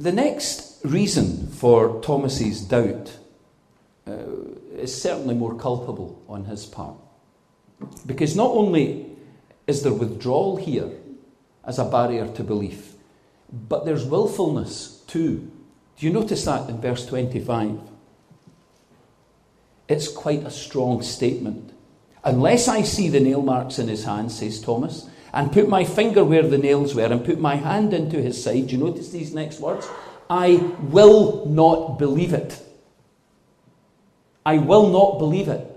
The 0.00 0.12
next 0.12 0.80
reason 0.84 1.46
for 1.46 2.00
Thomas's 2.02 2.62
doubt 2.62 3.16
uh, 4.08 4.12
is 4.76 5.00
certainly 5.00 5.36
more 5.36 5.54
culpable 5.54 6.20
on 6.28 6.46
his 6.46 6.66
part. 6.66 6.96
Because 8.04 8.34
not 8.34 8.50
only 8.50 9.06
is 9.68 9.82
there 9.82 9.92
withdrawal 9.92 10.56
here 10.56 10.90
as 11.64 11.78
a 11.78 11.84
barrier 11.84 12.26
to 12.26 12.42
belief, 12.42 12.94
but 13.52 13.84
there's 13.84 14.04
willfulness 14.04 15.02
too. 15.06 15.50
Do 15.96 16.06
you 16.06 16.12
notice 16.12 16.44
that 16.44 16.68
in 16.68 16.80
verse 16.80 17.06
25? 17.06 17.78
It's 19.86 20.08
quite 20.08 20.44
a 20.44 20.50
strong 20.50 21.02
statement. 21.02 21.72
Unless 22.24 22.66
I 22.66 22.82
see 22.82 23.08
the 23.08 23.20
nail 23.20 23.42
marks 23.42 23.78
in 23.78 23.86
his 23.86 24.04
hands, 24.04 24.38
says 24.38 24.60
Thomas, 24.60 25.08
and 25.34 25.52
put 25.52 25.68
my 25.68 25.84
finger 25.84 26.24
where 26.24 26.46
the 26.46 26.56
nails 26.56 26.94
were 26.94 27.04
and 27.04 27.24
put 27.24 27.40
my 27.40 27.56
hand 27.56 27.92
into 27.92 28.22
his 28.22 28.42
side. 28.42 28.70
You 28.70 28.78
notice 28.78 29.10
these 29.10 29.34
next 29.34 29.58
words? 29.58 29.86
I 30.30 30.56
will 30.80 31.44
not 31.46 31.98
believe 31.98 32.32
it. 32.32 32.62
I 34.46 34.58
will 34.58 34.88
not 34.88 35.18
believe 35.18 35.48
it. 35.48 35.70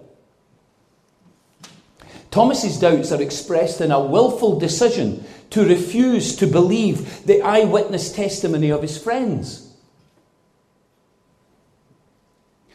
Thomas's 2.30 2.80
doubts 2.80 3.12
are 3.12 3.22
expressed 3.22 3.82
in 3.82 3.92
a 3.92 4.06
willful 4.06 4.60
decision 4.60 5.26
to 5.50 5.66
refuse 5.66 6.36
to 6.36 6.46
believe 6.46 7.26
the 7.26 7.42
eyewitness 7.42 8.12
testimony 8.12 8.70
of 8.70 8.84
his 8.84 9.02
friends. 9.02 9.74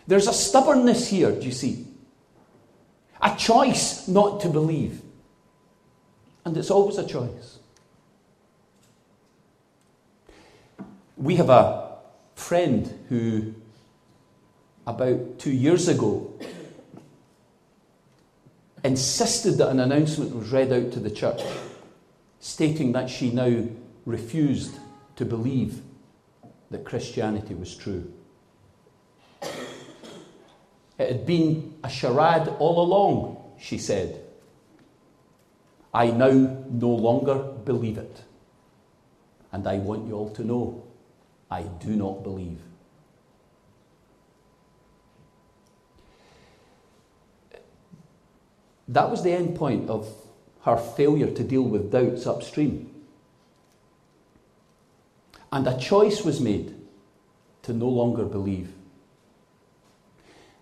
There's 0.09 0.27
a 0.27 0.33
stubbornness 0.33 1.09
here, 1.09 1.31
do 1.31 1.47
you 1.47 1.53
see? 1.53 1.87
A 3.21 3.37
choice 3.37 4.09
not 4.09 4.41
to 4.41 4.49
believe. 4.49 5.02
And 6.45 6.57
it's 6.57 6.71
always 6.71 6.99
a 6.99 7.07
choice. 7.07 7.59
We 11.17 11.37
have 11.37 11.51
a 11.51 11.97
friend 12.35 12.93
who, 13.09 13.55
about 14.87 15.39
two 15.39 15.53
years 15.53 15.87
ago, 15.89 16.33
insisted 18.83 19.53
that 19.59 19.69
an 19.69 19.79
announcement 19.79 20.35
was 20.35 20.51
read 20.51 20.73
out 20.73 20.93
to 20.93 21.01
the 21.01 21.11
church 21.11 21.41
stating 22.41 22.93
that 22.93 23.09
she 23.09 23.31
now 23.31 23.65
refused 24.05 24.75
to 25.15 25.25
believe 25.25 25.81
that 26.73 26.85
Christianity 26.85 27.55
was 27.55 27.77
true. 27.77 28.13
It 29.41 31.09
had 31.09 31.25
been 31.25 31.75
a 31.85 31.89
charade 31.89 32.49
all 32.59 32.83
along, 32.83 33.37
she 33.61 33.79
said. 33.79 34.22
I 35.95 36.11
now 36.11 36.31
no 36.71 36.89
longer 36.89 37.35
believe 37.65 37.99
it. 37.99 38.23
And 39.53 39.67
I 39.67 39.77
want 39.77 40.07
you 40.07 40.15
all 40.15 40.31
to 40.31 40.45
know 40.45 40.83
I 41.51 41.63
do 41.63 41.95
not 41.95 42.23
believe. 42.23 42.59
That 48.89 49.11
was 49.11 49.23
the 49.23 49.33
end 49.33 49.57
point 49.57 49.91
of 49.91 50.09
her 50.63 50.77
failure 50.77 51.31
to 51.31 51.45
deal 51.45 51.63
with 51.63 51.91
doubts 51.91 52.27
upstream. 52.27 52.89
And 55.51 55.67
a 55.67 55.79
choice 55.79 56.25
was 56.25 56.41
made 56.41 56.75
to 57.63 57.73
no 57.73 57.89
longer 57.89 58.25
believe. 58.25 58.73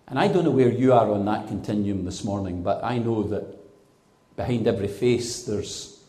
And 0.07 0.19
I 0.19 0.27
don't 0.27 0.43
know 0.43 0.51
where 0.51 0.69
you 0.69 0.91
are 0.91 1.09
on 1.09 1.23
that 1.25 1.47
continuum 1.47 2.03
this 2.03 2.25
morning, 2.25 2.63
but 2.63 2.83
I 2.83 2.97
know 2.97 3.23
that 3.23 3.60
behind 4.41 4.67
every 4.67 4.87
face 4.87 5.43
there's 5.43 6.03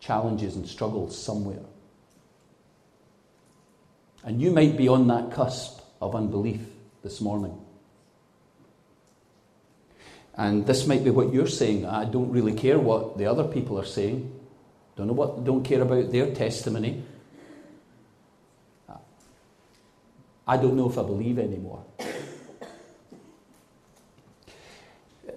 challenges 0.00 0.56
and 0.56 0.68
struggles 0.68 1.16
somewhere. 1.16 1.64
And 4.24 4.42
you 4.42 4.50
might 4.50 4.76
be 4.76 4.88
on 4.88 5.06
that 5.06 5.30
cusp 5.30 5.80
of 6.00 6.16
unbelief 6.16 6.60
this 7.02 7.20
morning. 7.20 7.56
And 10.34 10.66
this 10.66 10.86
might 10.86 11.04
be 11.04 11.10
what 11.10 11.32
you're 11.32 11.46
saying. 11.46 11.86
I 11.86 12.06
don't 12.06 12.30
really 12.30 12.54
care 12.54 12.78
what 12.78 13.18
the 13.18 13.26
other 13.26 13.44
people 13.44 13.78
are 13.78 13.84
saying. 13.84 14.32
Don't 14.96 15.06
know 15.06 15.12
what 15.12 15.44
don't 15.44 15.62
care 15.62 15.82
about 15.82 16.10
their 16.10 16.34
testimony. 16.34 17.04
I 20.46 20.56
don't 20.56 20.76
know 20.76 20.90
if 20.90 20.98
I 20.98 21.02
believe 21.02 21.38
anymore. 21.38 21.84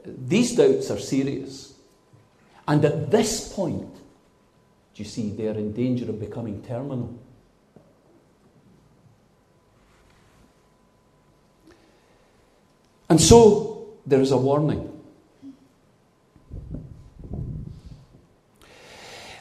These 0.05 0.55
doubts 0.55 0.89
are 0.89 0.99
serious. 0.99 1.76
And 2.67 2.83
at 2.83 3.11
this 3.11 3.53
point, 3.53 3.95
do 4.93 5.03
you 5.03 5.05
see, 5.05 5.31
they 5.31 5.47
are 5.47 5.57
in 5.57 5.73
danger 5.73 6.09
of 6.09 6.19
becoming 6.19 6.61
terminal. 6.63 7.17
And 13.09 13.21
so 13.21 13.87
there 14.05 14.19
is 14.19 14.31
a 14.31 14.37
warning. 14.37 14.93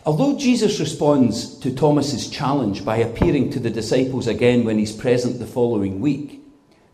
Although 0.04 0.38
Jesus 0.38 0.78
responds 0.78 1.58
to 1.58 1.74
Thomas's 1.74 2.30
challenge 2.30 2.84
by 2.84 2.98
appearing 2.98 3.50
to 3.50 3.58
the 3.58 3.70
disciples 3.70 4.28
again 4.28 4.64
when 4.64 4.78
he's 4.78 4.92
present 4.92 5.40
the 5.40 5.46
following 5.46 6.00
week, 6.00 6.42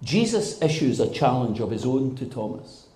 Jesus 0.02 0.60
issues 0.62 0.98
a 0.98 1.12
challenge 1.12 1.60
of 1.60 1.70
his 1.70 1.84
own 1.84 2.16
to 2.16 2.24
Thomas. 2.24 2.86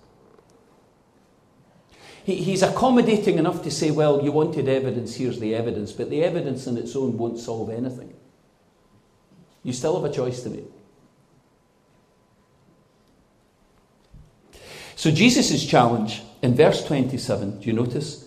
He, 2.27 2.35
he's 2.35 2.61
accommodating 2.61 3.39
enough 3.39 3.63
to 3.63 3.71
say, 3.71 3.89
Well, 3.89 4.21
you 4.21 4.33
wanted 4.33 4.67
evidence, 4.67 5.15
here's 5.15 5.39
the 5.39 5.55
evidence, 5.55 5.93
but 5.93 6.09
the 6.09 6.25
evidence 6.25 6.67
in 6.67 6.75
its 6.75 6.93
own 6.93 7.17
won't 7.17 7.39
solve 7.39 7.69
anything. 7.69 8.13
You 9.63 9.71
still 9.71 9.95
have 9.95 10.11
a 10.11 10.13
choice 10.13 10.43
to 10.43 10.49
make. 10.49 10.65
So, 14.97 15.09
Jesus' 15.09 15.65
challenge 15.65 16.21
in 16.41 16.53
verse 16.53 16.85
27, 16.85 17.61
do 17.61 17.65
you 17.65 17.73
notice? 17.73 18.25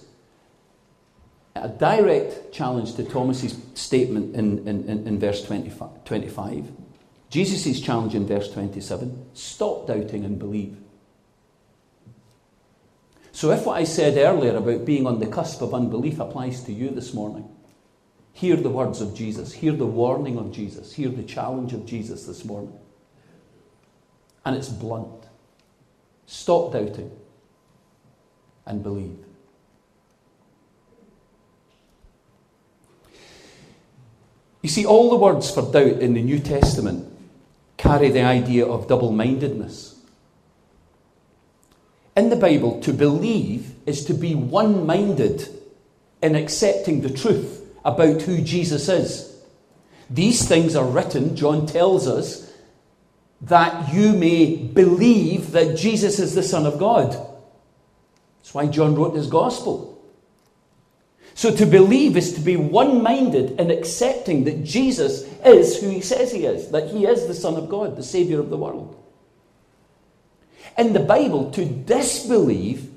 a 1.57 1.69
direct 1.69 2.53
challenge 2.53 2.95
to 2.95 3.05
Thomas's 3.05 3.55
statement 3.75 4.35
in, 4.35 4.67
in, 4.67 4.89
in, 4.89 5.07
in 5.07 5.19
verse 5.19 5.45
25, 5.45 6.05
25. 6.05 6.73
Jesus' 7.29 7.81
challenge 7.81 8.15
in 8.15 8.27
verse 8.27 8.51
27 8.51 9.27
stop 9.35 9.87
doubting 9.87 10.25
and 10.25 10.39
believe. 10.39 10.79
So, 13.41 13.53
if 13.53 13.65
what 13.65 13.79
I 13.79 13.85
said 13.85 14.19
earlier 14.19 14.55
about 14.55 14.85
being 14.85 15.07
on 15.07 15.19
the 15.19 15.27
cusp 15.27 15.63
of 15.63 15.73
unbelief 15.73 16.21
applies 16.21 16.63
to 16.65 16.75
you 16.75 16.91
this 16.91 17.15
morning, 17.15 17.49
hear 18.35 18.55
the 18.55 18.69
words 18.69 19.01
of 19.01 19.15
Jesus, 19.15 19.51
hear 19.51 19.73
the 19.73 19.87
warning 19.87 20.37
of 20.37 20.53
Jesus, 20.53 20.93
hear 20.93 21.09
the 21.09 21.23
challenge 21.23 21.73
of 21.73 21.87
Jesus 21.87 22.27
this 22.27 22.45
morning. 22.45 22.79
And 24.45 24.55
it's 24.55 24.69
blunt. 24.69 25.25
Stop 26.27 26.75
doubting 26.75 27.11
and 28.67 28.83
believe. 28.83 29.25
You 34.61 34.69
see, 34.69 34.85
all 34.85 35.09
the 35.09 35.17
words 35.17 35.51
for 35.51 35.63
doubt 35.63 36.03
in 36.03 36.13
the 36.13 36.23
New 36.23 36.41
Testament 36.41 37.11
carry 37.79 38.11
the 38.11 38.21
idea 38.21 38.67
of 38.67 38.87
double 38.87 39.13
mindedness. 39.13 39.90
In 42.21 42.29
the 42.29 42.37
Bible, 42.37 42.83
to 42.83 42.93
believe 42.93 43.73
is 43.87 44.05
to 44.05 44.13
be 44.13 44.35
one 44.35 44.85
minded 44.85 45.49
in 46.23 46.37
accepting 46.37 47.01
the 47.01 47.09
truth 47.09 47.67
about 47.83 48.21
who 48.21 48.43
Jesus 48.43 48.91
is. 48.91 49.43
These 50.11 50.47
things 50.47 50.77
are 50.77 50.85
written, 50.85 51.35
John 51.35 51.65
tells 51.65 52.07
us, 52.07 52.53
that 53.41 53.95
you 53.95 54.13
may 54.13 54.55
believe 54.55 55.53
that 55.53 55.79
Jesus 55.79 56.19
is 56.19 56.35
the 56.35 56.43
Son 56.43 56.67
of 56.67 56.79
God. 56.79 57.13
That's 58.41 58.53
why 58.53 58.67
John 58.67 58.97
wrote 58.97 59.17
his 59.17 59.29
gospel. 59.29 60.05
So 61.33 61.57
to 61.57 61.65
believe 61.65 62.19
is 62.19 62.35
to 62.35 62.43
be 62.43 62.59
one 62.59 63.03
minded 63.03 63.59
in 63.59 63.71
accepting 63.71 64.45
that 64.45 64.63
Jesus 64.63 65.23
is 65.43 65.81
who 65.81 65.89
he 65.89 66.03
says 66.03 66.33
he 66.33 66.45
is, 66.45 66.71
that 66.73 66.91
he 66.91 67.07
is 67.07 67.27
the 67.27 67.35
Son 67.35 67.55
of 67.55 67.71
God, 67.71 67.97
the 67.97 68.03
Saviour 68.03 68.41
of 68.41 68.51
the 68.51 68.59
world. 68.59 69.00
In 70.79 70.93
the 70.93 71.01
Bible, 71.01 71.51
to 71.53 71.65
disbelieve 71.65 72.91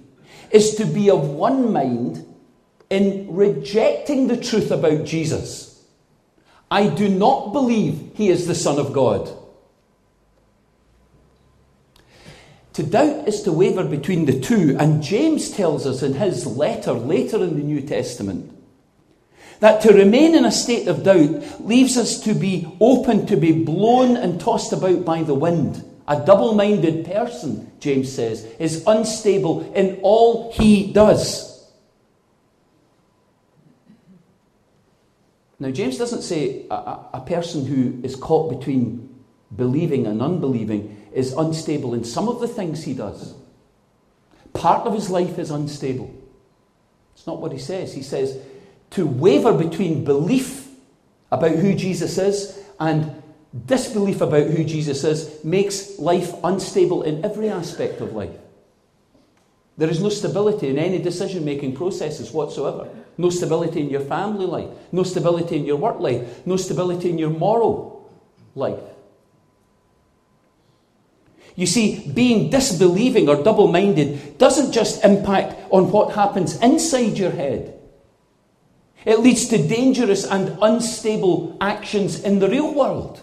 is 0.52 0.76
to 0.76 0.86
be 0.86 1.10
of 1.10 1.30
one 1.30 1.72
mind 1.74 2.26
in 2.90 3.28
rejecting 3.34 4.28
the 4.28 4.38
truth 4.38 4.72
about 4.72 5.06
Jesus. 5.06 5.84
I 6.70 6.88
do 6.88 7.10
not 7.10 7.52
believe 7.52 8.12
he 8.16 8.30
is 8.30 8.48
the 8.48 8.56
Son 8.56 8.80
of 8.80 8.94
God. 8.94 9.30
To 12.74 12.84
doubt 12.84 13.28
is 13.28 13.44
to 13.44 13.52
waver 13.52 13.84
between 13.84 14.26
the 14.26 14.40
two, 14.40 14.76
and 14.80 15.04
James 15.04 15.52
tells 15.52 15.86
us 15.86 16.02
in 16.02 16.14
his 16.14 16.48
letter 16.48 16.94
later 16.94 17.38
in 17.38 17.56
the 17.56 17.64
New 17.64 17.82
Testament 17.82 18.52
that 19.60 19.82
to 19.82 19.94
remain 19.94 20.36
in 20.36 20.44
a 20.44 20.52
state 20.52 20.90
of 20.90 21.04
doubt 21.04 21.66
leaves 21.66 21.96
us 21.96 22.20
to 22.20 22.34
be 22.34 22.68
open 22.82 23.26
to 23.28 23.38
be 23.38 23.64
blown 23.64 24.18
and 24.18 24.42
tossed 24.42 24.74
about 24.74 25.06
by 25.06 25.24
the 25.24 25.34
wind. 25.34 25.82
A 26.08 26.20
double 26.20 26.54
minded 26.54 27.06
person, 27.06 27.72
James 27.80 28.12
says, 28.12 28.44
is 28.60 28.84
unstable 28.86 29.72
in 29.74 30.00
all 30.02 30.52
he 30.52 30.92
does. 30.92 31.54
Now, 35.60 35.72
James 35.72 35.98
doesn't 35.98 36.24
say 36.24 36.66
a, 36.70 36.76
a, 37.14 37.24
person 37.26 37.66
who 37.66 38.06
is 38.06 38.18
caught 38.18 38.60
between 38.60 39.16
believing 39.56 40.08
and 40.08 40.22
unbelieving 40.22 41.10
is 41.14 41.32
unstable 41.32 41.94
in 41.94 42.04
some 42.04 42.28
of 42.28 42.42
the 42.42 42.50
things 42.50 42.84
he 42.84 42.94
does. 42.94 43.34
Part 44.54 44.86
of 44.86 44.94
his 44.94 45.10
life 45.10 45.40
is 45.40 45.52
unstable. 45.52 46.14
It's 47.16 47.26
not 47.26 47.40
what 47.40 47.54
he 47.54 47.60
says. 47.60 47.94
He 47.94 48.02
says 48.02 48.38
to 48.92 49.08
waver 49.08 49.54
between 49.54 50.04
belief 50.04 50.68
about 51.32 51.52
who 51.52 51.74
Jesus 51.74 52.18
is 52.18 52.60
and 52.78 53.23
disbelief 53.54 54.22
about 54.22 54.48
who 54.48 54.64
Jesus 54.64 55.04
is 55.04 55.44
makes 55.44 56.00
life 56.00 56.34
unstable 56.44 57.04
in 57.04 57.24
every 57.24 57.50
aspect 57.50 58.02
of 58.02 58.14
life. 58.14 58.36
There 59.78 59.90
is 59.90 60.02
no 60.02 60.10
stability 60.10 60.70
in 60.70 60.78
any 60.78 61.00
decision 61.00 61.46
making 61.46 61.76
processes 61.76 62.32
whatsoever. 62.32 62.90
No 63.18 63.30
stability 63.30 63.82
in 63.82 63.90
your 63.90 64.02
family 64.02 64.46
life, 64.46 64.70
no 64.92 65.04
stability 65.04 65.56
in 65.58 65.66
your 65.66 65.78
work 65.78 66.00
life, 66.00 66.46
no 66.46 66.58
stability 66.58 67.10
in 67.10 67.18
your 67.18 67.30
moral 67.30 68.12
life. 68.56 68.80
You 71.56 71.68
see, 71.68 72.12
being 72.12 72.50
disbelieving 72.50 73.30
or 73.30 73.44
double 73.44 73.68
minded 73.68 74.38
doesn't 74.40 74.72
just 74.72 75.04
impact 75.04 75.56
on 75.72 75.92
what 75.92 76.16
happens 76.16 76.60
inside 76.62 77.18
your 77.18 77.32
head, 77.32 77.80
it 79.06 79.20
leads 79.20 79.48
to 79.50 79.68
dangerous 79.68 80.26
and 80.26 80.58
unstable 80.62 81.58
actions 81.60 82.22
in 82.24 82.40
the 82.40 82.50
real 82.50 82.74
world, 82.74 83.22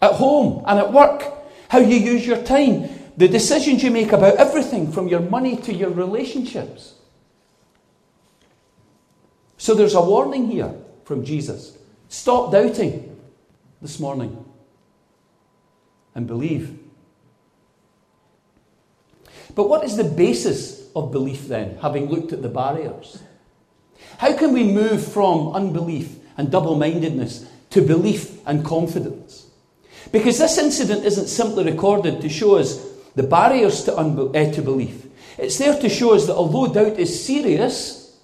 at 0.00 0.12
home 0.12 0.62
and 0.66 0.78
at 0.78 0.92
work. 0.92 1.32
how 1.68 1.78
you 1.78 1.96
use 1.96 2.26
your 2.26 2.42
time, 2.42 2.88
the 3.16 3.28
decisions 3.28 3.82
you 3.82 3.90
make 3.90 4.12
about 4.12 4.36
everything 4.36 4.92
from 4.92 5.08
your 5.08 5.20
money 5.20 5.56
to 5.56 5.74
your 5.74 5.90
relationships. 5.90 6.94
So 9.58 9.74
there's 9.74 9.94
a 9.94 10.00
warning 10.00 10.48
here 10.48 10.74
from 11.04 11.24
Jesus. 11.24 11.76
Stop 12.08 12.52
doubting 12.52 13.16
this 13.82 13.98
morning 13.98 14.44
and 16.14 16.26
believe. 16.26 16.78
But 19.54 19.68
what 19.68 19.84
is 19.84 19.96
the 19.96 20.04
basis 20.04 20.88
of 20.94 21.10
belief 21.10 21.48
then, 21.48 21.78
having 21.78 22.08
looked 22.08 22.32
at 22.32 22.42
the 22.42 22.48
barriers? 22.48 23.22
How 24.18 24.36
can 24.36 24.52
we 24.52 24.64
move 24.64 25.12
from 25.12 25.54
unbelief 25.54 26.16
and 26.36 26.50
double 26.50 26.76
mindedness 26.76 27.46
to 27.70 27.80
belief 27.80 28.46
and 28.46 28.64
confidence? 28.64 29.45
Because 30.12 30.38
this 30.38 30.58
incident 30.58 31.04
isn't 31.04 31.28
simply 31.28 31.64
recorded 31.64 32.20
to 32.20 32.28
show 32.28 32.56
us 32.56 32.84
the 33.14 33.22
barriers 33.22 33.84
to, 33.84 33.92
unbe- 33.92 34.36
uh, 34.36 34.52
to 34.52 34.62
belief. 34.62 35.06
It's 35.38 35.58
there 35.58 35.78
to 35.78 35.88
show 35.88 36.14
us 36.14 36.26
that 36.26 36.34
although 36.34 36.72
doubt 36.72 36.98
is 36.98 37.24
serious, 37.24 38.16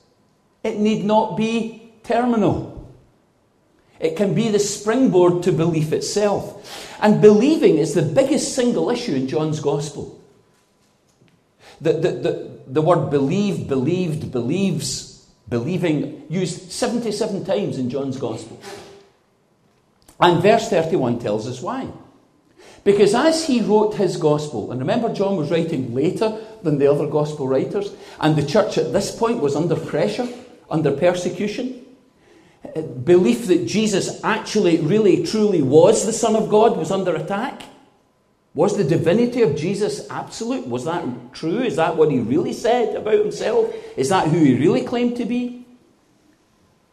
it 0.62 0.79
need 0.79 1.05
not 1.05 1.37
be 1.37 1.92
terminal. 2.05 2.73
It 3.99 4.16
can 4.16 4.35
be 4.35 4.49
the 4.49 4.59
springboard 4.59 5.42
to 5.45 5.53
belief 5.53 5.92
itself. 5.92 6.99
And 7.01 7.21
believing 7.21 7.79
is 7.79 7.95
the 7.95 8.03
biggest 8.03 8.55
single 8.55 8.90
issue 8.90 9.14
in 9.14 9.29
John's 9.29 9.61
Gospel. 9.61 10.21
The, 11.81 11.95
the, 11.95 12.11
the, 12.11 12.61
the 12.68 12.83
word 12.83 13.11
believe, 13.11 13.68
believed, 13.68 14.31
believes, 14.31 15.27
believing, 15.49 16.25
used 16.29 16.71
77 16.71 17.45
times 17.45 17.79
in 17.79 17.90
John's 17.90 18.16
Gospel. 18.16 18.61
And 20.23 20.41
verse 20.41 20.69
31 20.69 21.19
tells 21.19 21.49
us 21.49 21.61
why. 21.61 21.89
Because 22.85 23.15
as 23.15 23.47
he 23.47 23.61
wrote 23.61 23.95
his 23.95 24.17
gospel, 24.17 24.71
and 24.71 24.81
remember, 24.81 25.13
John 25.13 25.37
was 25.37 25.51
writing 25.51 25.95
later 25.95 26.39
than 26.63 26.79
the 26.79 26.91
other 26.91 27.07
gospel 27.07 27.47
writers, 27.47 27.93
and 28.21 28.35
the 28.35 28.47
church 28.47 28.79
at 28.79 28.93
this 28.93 29.15
point 29.15 29.41
was 29.41 29.57
under 29.57 29.77
pressure, 29.77 30.29
under 30.71 30.93
persecution. 30.93 31.85
Belief 33.05 33.47
that 33.49 33.67
Jesus 33.67 34.23
actually, 34.23 34.79
really, 34.79 35.25
truly 35.25 35.63
was 35.63 36.07
the 36.07 36.13
Son 36.13 36.37
of 36.37 36.49
God 36.49 36.77
was 36.77 36.91
under 36.91 37.15
attack. 37.17 37.63
Was 38.55 38.77
the 38.77 38.85
divinity 38.85 39.43
of 39.43 39.57
Jesus 39.57 40.09
absolute? 40.11 40.67
Was 40.67 40.85
that 40.85 41.05
true? 41.33 41.61
Is 41.63 41.77
that 41.77 41.97
what 41.97 42.11
he 42.11 42.21
really 42.21 42.53
said 42.53 42.95
about 42.95 43.19
himself? 43.19 43.75
Is 43.97 44.11
that 44.11 44.29
who 44.29 44.39
he 44.39 44.55
really 44.55 44.83
claimed 44.83 45.17
to 45.17 45.25
be? 45.25 45.62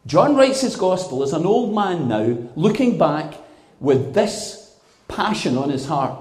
John 0.10 0.36
writes 0.36 0.62
his 0.62 0.76
gospel 0.76 1.22
as 1.22 1.34
an 1.34 1.46
old 1.46 1.76
man 1.76 2.08
now, 2.08 2.36
looking 2.56 2.98
back 2.98 3.36
with 3.80 4.16
this 4.16 4.76
passion 5.08 5.56
on 5.56 5.70
his 5.70 5.86
heart. 5.86 6.20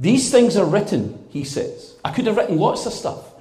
These 0.00 0.30
things 0.30 0.56
are 0.56 0.64
written, 0.64 1.22
he 1.28 1.44
says. 1.44 1.94
I 2.02 2.10
could 2.10 2.26
have 2.26 2.38
written 2.38 2.56
lots 2.56 2.86
of 2.86 2.94
stuff, 2.94 3.34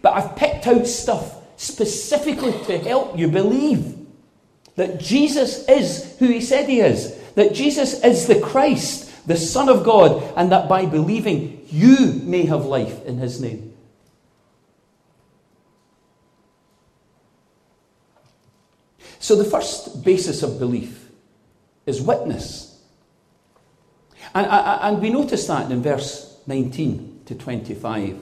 but 0.00 0.14
I've 0.14 0.36
picked 0.36 0.66
out 0.66 0.86
stuff 0.86 1.36
specifically 1.58 2.52
to 2.64 2.78
help 2.78 3.18
you 3.18 3.28
believe 3.28 3.98
that 4.76 4.98
Jesus 4.98 5.68
is 5.68 6.16
who 6.18 6.28
he 6.28 6.40
said 6.40 6.70
he 6.70 6.80
is, 6.80 7.14
that 7.34 7.52
Jesus 7.52 8.02
is 8.02 8.26
the 8.26 8.40
Christ, 8.40 9.28
the 9.28 9.36
Son 9.36 9.68
of 9.68 9.84
God, 9.84 10.32
and 10.34 10.50
that 10.50 10.66
by 10.66 10.86
believing 10.86 11.66
you 11.68 12.22
may 12.24 12.46
have 12.46 12.64
life 12.64 13.04
in 13.04 13.18
his 13.18 13.38
name. 13.38 13.71
So, 19.22 19.36
the 19.36 19.44
first 19.44 20.02
basis 20.02 20.42
of 20.42 20.58
belief 20.58 21.08
is 21.86 22.02
witness. 22.02 22.76
And, 24.34 24.48
and 24.48 25.00
we 25.00 25.10
notice 25.10 25.46
that 25.46 25.70
in 25.70 25.80
verse 25.80 26.40
19 26.48 27.20
to 27.26 27.36
25. 27.36 28.18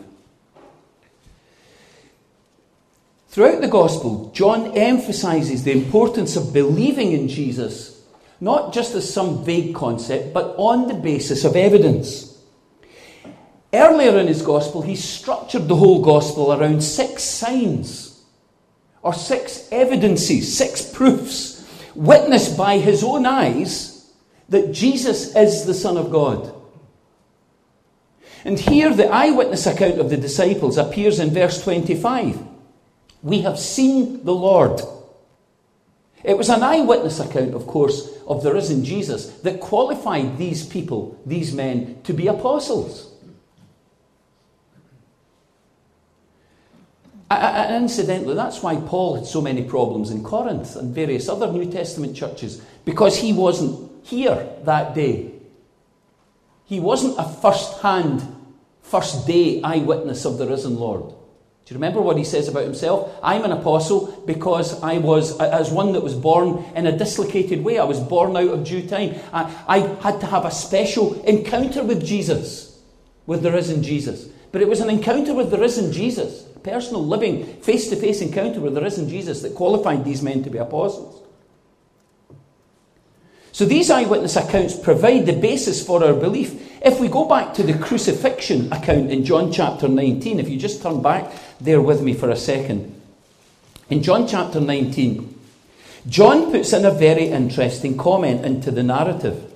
Throughout 3.28 3.62
the 3.62 3.68
Gospel, 3.68 4.30
John 4.34 4.76
emphasizes 4.76 5.64
the 5.64 5.72
importance 5.72 6.36
of 6.36 6.52
believing 6.52 7.12
in 7.12 7.28
Jesus, 7.28 8.04
not 8.38 8.74
just 8.74 8.94
as 8.94 9.10
some 9.10 9.42
vague 9.42 9.74
concept, 9.74 10.34
but 10.34 10.54
on 10.58 10.86
the 10.86 10.94
basis 10.94 11.46
of 11.46 11.56
evidence. 11.56 12.38
Earlier 13.72 14.18
in 14.18 14.26
his 14.26 14.42
Gospel, 14.42 14.82
he 14.82 14.96
structured 14.96 15.66
the 15.66 15.76
whole 15.76 16.02
Gospel 16.02 16.52
around 16.52 16.82
six 16.82 17.22
signs 17.22 18.09
or 19.02 19.14
six 19.14 19.68
evidences, 19.72 20.56
six 20.56 20.82
proofs, 20.82 21.66
witnessed 21.94 22.56
by 22.56 22.78
his 22.78 23.02
own 23.02 23.26
eyes 23.26 24.10
that 24.48 24.72
Jesus 24.72 25.34
is 25.34 25.64
the 25.64 25.74
Son 25.74 25.96
of 25.96 26.10
God. 26.10 26.54
And 28.44 28.58
here 28.58 28.94
the 28.94 29.08
eyewitness 29.08 29.66
account 29.66 29.98
of 29.98 30.10
the 30.10 30.16
disciples 30.16 30.78
appears 30.78 31.18
in 31.18 31.30
verse 31.30 31.62
25. 31.62 32.42
We 33.22 33.42
have 33.42 33.58
seen 33.58 34.24
the 34.24 34.34
Lord. 34.34 34.80
It 36.22 36.36
was 36.36 36.48
an 36.48 36.62
eyewitness 36.62 37.20
account, 37.20 37.54
of 37.54 37.66
course, 37.66 38.08
of 38.26 38.42
the 38.42 38.52
risen 38.52 38.84
Jesus 38.84 39.26
that 39.40 39.60
qualified 39.60 40.38
these 40.38 40.66
people, 40.66 41.20
these 41.24 41.52
men, 41.54 42.00
to 42.04 42.12
be 42.12 42.26
apostles. 42.26 43.09
And 47.30 47.84
incidentally, 47.84 48.34
that's 48.34 48.60
why 48.60 48.74
Paul 48.76 49.14
had 49.14 49.26
so 49.26 49.40
many 49.40 49.62
problems 49.62 50.10
in 50.10 50.24
Corinth 50.24 50.74
and 50.74 50.92
various 50.92 51.28
other 51.28 51.50
New 51.52 51.70
Testament 51.70 52.16
churches, 52.16 52.60
because 52.84 53.16
he 53.16 53.32
wasn't 53.32 53.88
here 54.04 54.48
that 54.64 54.96
day. 54.96 55.30
He 56.64 56.80
wasn't 56.80 57.18
a 57.18 57.28
first 57.28 57.80
hand, 57.82 58.22
first 58.82 59.28
day 59.28 59.62
eyewitness 59.62 60.24
of 60.24 60.38
the 60.38 60.46
risen 60.48 60.76
Lord. 60.76 61.10
Do 61.10 61.74
you 61.74 61.76
remember 61.76 62.00
what 62.00 62.16
he 62.16 62.24
says 62.24 62.48
about 62.48 62.64
himself? 62.64 63.16
I'm 63.22 63.44
an 63.44 63.52
apostle 63.52 64.24
because 64.26 64.82
I 64.82 64.98
was, 64.98 65.38
as 65.38 65.70
one 65.70 65.92
that 65.92 66.02
was 66.02 66.16
born 66.16 66.64
in 66.74 66.88
a 66.88 66.98
dislocated 66.98 67.62
way. 67.62 67.78
I 67.78 67.84
was 67.84 68.00
born 68.00 68.36
out 68.36 68.48
of 68.48 68.64
due 68.64 68.88
time. 68.88 69.14
I, 69.32 69.64
I 69.68 69.78
had 70.02 70.18
to 70.20 70.26
have 70.26 70.44
a 70.44 70.50
special 70.50 71.22
encounter 71.22 71.84
with 71.84 72.04
Jesus, 72.04 72.76
with 73.26 73.44
the 73.44 73.52
risen 73.52 73.84
Jesus. 73.84 74.24
But 74.50 74.62
it 74.62 74.68
was 74.68 74.80
an 74.80 74.90
encounter 74.90 75.32
with 75.32 75.52
the 75.52 75.58
risen 75.58 75.92
Jesus 75.92 76.44
personal, 76.62 77.06
living, 77.06 77.46
face 77.62 77.88
to 77.88 77.96
face 77.96 78.20
encounter 78.20 78.60
with 78.60 78.74
the 78.74 78.80
risen 78.80 79.08
Jesus 79.08 79.42
that 79.42 79.54
qualified 79.54 80.04
these 80.04 80.22
men 80.22 80.42
to 80.44 80.50
be 80.50 80.58
apostles. 80.58 81.20
So 83.52 83.64
these 83.64 83.90
eyewitness 83.90 84.36
accounts 84.36 84.78
provide 84.78 85.26
the 85.26 85.32
basis 85.32 85.84
for 85.84 86.04
our 86.04 86.14
belief. 86.14 86.80
If 86.82 87.00
we 87.00 87.08
go 87.08 87.26
back 87.26 87.52
to 87.54 87.62
the 87.62 87.76
crucifixion 87.78 88.72
account 88.72 89.10
in 89.10 89.24
John 89.24 89.52
chapter 89.52 89.88
19, 89.88 90.40
if 90.40 90.48
you 90.48 90.56
just 90.56 90.82
turn 90.82 91.02
back 91.02 91.32
there 91.60 91.80
with 91.80 92.00
me 92.00 92.14
for 92.14 92.30
a 92.30 92.36
second. 92.36 93.00
In 93.90 94.02
John 94.02 94.26
chapter 94.26 94.60
19, 94.60 95.38
John 96.08 96.50
puts 96.50 96.72
in 96.72 96.84
a 96.84 96.90
very 96.90 97.26
interesting 97.26 97.96
comment 97.96 98.44
into 98.44 98.70
the 98.70 98.82
narrative. 98.82 99.52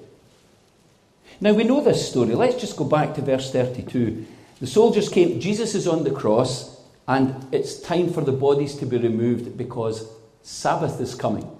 Now 1.40 1.52
we 1.52 1.64
know 1.64 1.80
this 1.80 2.08
story. 2.08 2.34
Let's 2.34 2.60
just 2.60 2.76
go 2.76 2.84
back 2.84 3.14
to 3.14 3.22
verse 3.22 3.50
32. 3.50 4.26
The 4.60 4.66
soldiers 4.66 5.08
came, 5.08 5.40
Jesus 5.40 5.74
is 5.74 5.88
on 5.88 6.04
the 6.04 6.10
cross, 6.10 6.73
and 7.06 7.46
it's 7.52 7.80
time 7.80 8.12
for 8.12 8.22
the 8.22 8.32
bodies 8.32 8.76
to 8.76 8.86
be 8.86 8.98
removed 8.98 9.56
because 9.56 10.08
Sabbath 10.42 11.00
is 11.00 11.14
coming. 11.14 11.50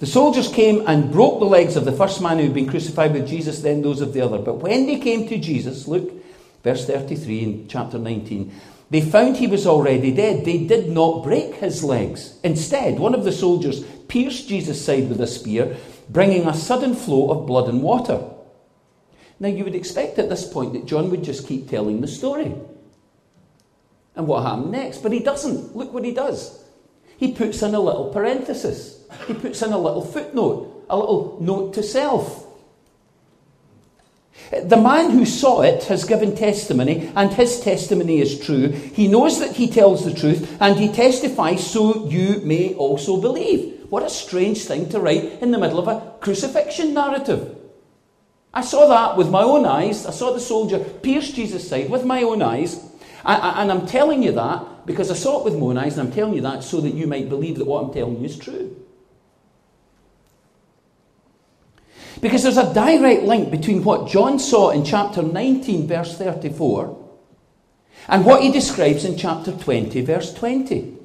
The 0.00 0.06
soldiers 0.06 0.48
came 0.48 0.84
and 0.86 1.12
broke 1.12 1.38
the 1.38 1.46
legs 1.46 1.76
of 1.76 1.84
the 1.84 1.92
first 1.92 2.20
man 2.20 2.38
who 2.38 2.44
had 2.44 2.54
been 2.54 2.68
crucified 2.68 3.12
with 3.12 3.28
Jesus, 3.28 3.60
then 3.60 3.82
those 3.82 4.00
of 4.00 4.12
the 4.12 4.20
other. 4.20 4.38
But 4.38 4.56
when 4.56 4.86
they 4.86 4.98
came 4.98 5.28
to 5.28 5.38
Jesus, 5.38 5.86
look, 5.86 6.12
verse 6.62 6.86
33 6.86 7.42
in 7.42 7.68
chapter 7.68 7.98
19, 7.98 8.52
they 8.90 9.00
found 9.00 9.36
he 9.36 9.46
was 9.46 9.66
already 9.66 10.12
dead. 10.12 10.44
They 10.44 10.64
did 10.64 10.88
not 10.90 11.22
break 11.22 11.56
his 11.56 11.84
legs. 11.84 12.38
Instead, 12.42 12.98
one 12.98 13.14
of 13.14 13.24
the 13.24 13.32
soldiers 13.32 13.84
pierced 14.08 14.48
Jesus' 14.48 14.84
side 14.84 15.08
with 15.08 15.20
a 15.20 15.26
spear, 15.26 15.76
bringing 16.08 16.46
a 16.46 16.54
sudden 16.54 16.94
flow 16.94 17.30
of 17.30 17.46
blood 17.46 17.68
and 17.68 17.82
water. 17.82 18.22
Now, 19.40 19.48
you 19.48 19.62
would 19.62 19.74
expect 19.74 20.18
at 20.18 20.28
this 20.28 20.50
point 20.50 20.72
that 20.72 20.86
John 20.86 21.10
would 21.10 21.22
just 21.22 21.46
keep 21.46 21.68
telling 21.68 22.00
the 22.00 22.08
story 22.08 22.54
and 24.18 24.26
what 24.26 24.42
happened 24.42 24.72
next. 24.72 24.98
But 24.98 25.12
he 25.12 25.20
doesn't. 25.20 25.74
Look 25.74 25.94
what 25.94 26.04
he 26.04 26.12
does. 26.12 26.62
He 27.16 27.32
puts 27.32 27.62
in 27.62 27.74
a 27.74 27.80
little 27.80 28.10
parenthesis, 28.12 29.04
he 29.26 29.34
puts 29.34 29.62
in 29.62 29.72
a 29.72 29.78
little 29.78 30.04
footnote, 30.04 30.86
a 30.88 30.96
little 30.96 31.38
note 31.40 31.74
to 31.74 31.82
self. 31.82 32.46
The 34.52 34.76
man 34.76 35.10
who 35.10 35.26
saw 35.26 35.62
it 35.62 35.82
has 35.84 36.04
given 36.04 36.36
testimony, 36.36 37.10
and 37.16 37.32
his 37.32 37.60
testimony 37.60 38.20
is 38.20 38.38
true. 38.38 38.68
He 38.68 39.08
knows 39.08 39.40
that 39.40 39.56
he 39.56 39.68
tells 39.68 40.04
the 40.04 40.14
truth, 40.14 40.56
and 40.60 40.78
he 40.78 40.92
testifies 40.92 41.68
so 41.68 42.06
you 42.06 42.40
may 42.44 42.74
also 42.74 43.20
believe. 43.20 43.86
What 43.90 44.04
a 44.04 44.10
strange 44.10 44.64
thing 44.64 44.88
to 44.90 45.00
write 45.00 45.42
in 45.42 45.50
the 45.50 45.58
middle 45.58 45.80
of 45.80 45.88
a 45.88 46.14
crucifixion 46.20 46.94
narrative. 46.94 47.56
I 48.54 48.60
saw 48.60 48.86
that 48.86 49.16
with 49.16 49.28
my 49.28 49.42
own 49.42 49.66
eyes. 49.66 50.06
I 50.06 50.12
saw 50.12 50.32
the 50.32 50.40
soldier 50.40 50.78
pierce 50.78 51.32
Jesus' 51.32 51.68
side 51.68 51.90
with 51.90 52.04
my 52.04 52.22
own 52.22 52.42
eyes. 52.42 52.87
And 53.24 53.70
I'm 53.70 53.86
telling 53.86 54.22
you 54.22 54.32
that 54.32 54.86
because 54.86 55.10
I 55.10 55.14
saw 55.14 55.40
it 55.40 55.44
with 55.44 55.54
my 55.54 55.66
own 55.66 55.78
eyes, 55.78 55.98
and 55.98 56.08
I'm 56.08 56.14
telling 56.14 56.34
you 56.34 56.40
that 56.42 56.64
so 56.64 56.80
that 56.80 56.94
you 56.94 57.06
might 57.06 57.28
believe 57.28 57.58
that 57.58 57.66
what 57.66 57.84
I'm 57.84 57.92
telling 57.92 58.18
you 58.18 58.24
is 58.24 58.38
true. 58.38 58.74
Because 62.20 62.42
there's 62.42 62.56
a 62.56 62.72
direct 62.74 63.22
link 63.22 63.50
between 63.50 63.84
what 63.84 64.08
John 64.08 64.38
saw 64.38 64.70
in 64.70 64.84
chapter 64.84 65.22
19, 65.22 65.86
verse 65.86 66.16
34, 66.16 67.06
and 68.08 68.24
what 68.24 68.42
he 68.42 68.50
describes 68.50 69.04
in 69.04 69.16
chapter 69.16 69.52
20, 69.52 70.00
verse 70.00 70.32
20. 70.34 70.96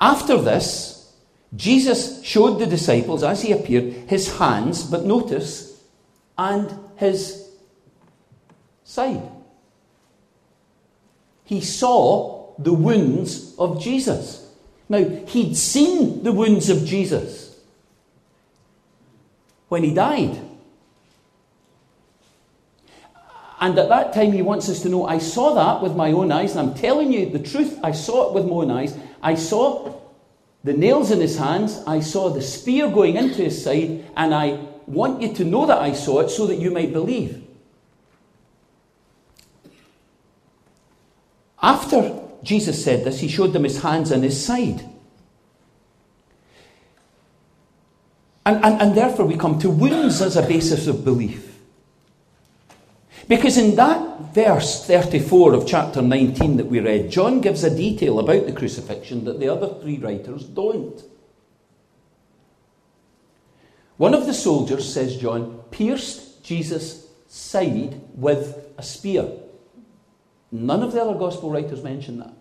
After 0.00 0.40
this, 0.40 1.12
Jesus 1.56 2.22
showed 2.22 2.58
the 2.58 2.66
disciples, 2.66 3.22
as 3.22 3.42
he 3.42 3.52
appeared, 3.52 3.92
his 4.08 4.38
hands, 4.38 4.84
but 4.84 5.04
notice, 5.04 5.82
and 6.38 6.72
his 6.96 7.43
side. 8.84 9.22
He 11.44 11.60
saw 11.60 12.54
the 12.58 12.72
wounds 12.72 13.54
of 13.58 13.82
Jesus. 13.82 14.48
Now, 14.88 15.04
he'd 15.04 15.56
seen 15.56 16.22
the 16.22 16.32
wounds 16.32 16.68
of 16.70 16.84
Jesus 16.84 17.58
when 19.68 19.82
he 19.82 19.92
died. 19.92 20.40
And 23.60 23.78
at 23.78 23.88
that 23.88 24.12
time, 24.12 24.32
he 24.32 24.42
wants 24.42 24.68
us 24.68 24.82
to 24.82 24.88
know 24.88 25.06
I 25.06 25.18
saw 25.18 25.54
that 25.54 25.82
with 25.82 25.96
my 25.96 26.12
own 26.12 26.30
eyes, 26.30 26.54
and 26.54 26.68
I'm 26.68 26.74
telling 26.74 27.12
you 27.12 27.30
the 27.30 27.38
truth. 27.38 27.78
I 27.82 27.92
saw 27.92 28.28
it 28.28 28.34
with 28.34 28.44
my 28.44 28.52
own 28.52 28.70
eyes. 28.70 28.96
I 29.22 29.34
saw 29.34 29.94
the 30.64 30.72
nails 30.72 31.10
in 31.10 31.20
his 31.20 31.36
hands, 31.36 31.82
I 31.86 32.00
saw 32.00 32.30
the 32.30 32.40
spear 32.40 32.88
going 32.88 33.16
into 33.16 33.42
his 33.42 33.62
side, 33.62 34.04
and 34.16 34.34
I 34.34 34.58
want 34.86 35.20
you 35.20 35.34
to 35.34 35.44
know 35.44 35.66
that 35.66 35.78
I 35.78 35.92
saw 35.92 36.20
it 36.20 36.30
so 36.30 36.46
that 36.46 36.56
you 36.56 36.70
might 36.70 36.92
believe. 36.92 37.43
After 41.64 42.20
Jesus 42.42 42.84
said 42.84 43.06
this, 43.06 43.20
he 43.20 43.28
showed 43.28 43.54
them 43.54 43.64
his 43.64 43.80
hands 43.80 44.10
and 44.10 44.22
his 44.22 44.44
side. 44.44 44.86
And, 48.44 48.62
and, 48.62 48.82
and 48.82 48.94
therefore, 48.94 49.24
we 49.24 49.38
come 49.38 49.58
to 49.60 49.70
wounds 49.70 50.20
as 50.20 50.36
a 50.36 50.46
basis 50.46 50.86
of 50.86 51.06
belief. 51.06 51.58
Because 53.28 53.56
in 53.56 53.76
that 53.76 54.20
verse 54.34 54.86
34 54.86 55.54
of 55.54 55.66
chapter 55.66 56.02
19 56.02 56.58
that 56.58 56.66
we 56.66 56.80
read, 56.80 57.10
John 57.10 57.40
gives 57.40 57.64
a 57.64 57.74
detail 57.74 58.18
about 58.18 58.44
the 58.44 58.52
crucifixion 58.52 59.24
that 59.24 59.40
the 59.40 59.48
other 59.48 59.80
three 59.80 59.96
writers 59.96 60.44
don't. 60.44 61.02
One 63.96 64.12
of 64.12 64.26
the 64.26 64.34
soldiers, 64.34 64.92
says 64.92 65.16
John, 65.16 65.62
pierced 65.70 66.44
Jesus' 66.44 67.08
side 67.26 68.02
with 68.14 68.58
a 68.76 68.82
spear. 68.82 69.30
None 70.54 70.84
of 70.84 70.92
the 70.92 71.02
other 71.02 71.18
gospel 71.18 71.50
writers 71.50 71.82
mention 71.82 72.20
that. 72.20 72.32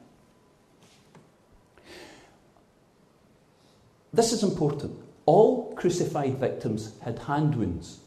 This 4.14 4.32
is 4.32 4.44
important. 4.44 4.96
All 5.26 5.74
crucified 5.74 6.38
victims 6.38 6.94
had 7.02 7.18
hand 7.18 7.56
wounds. 7.56 8.02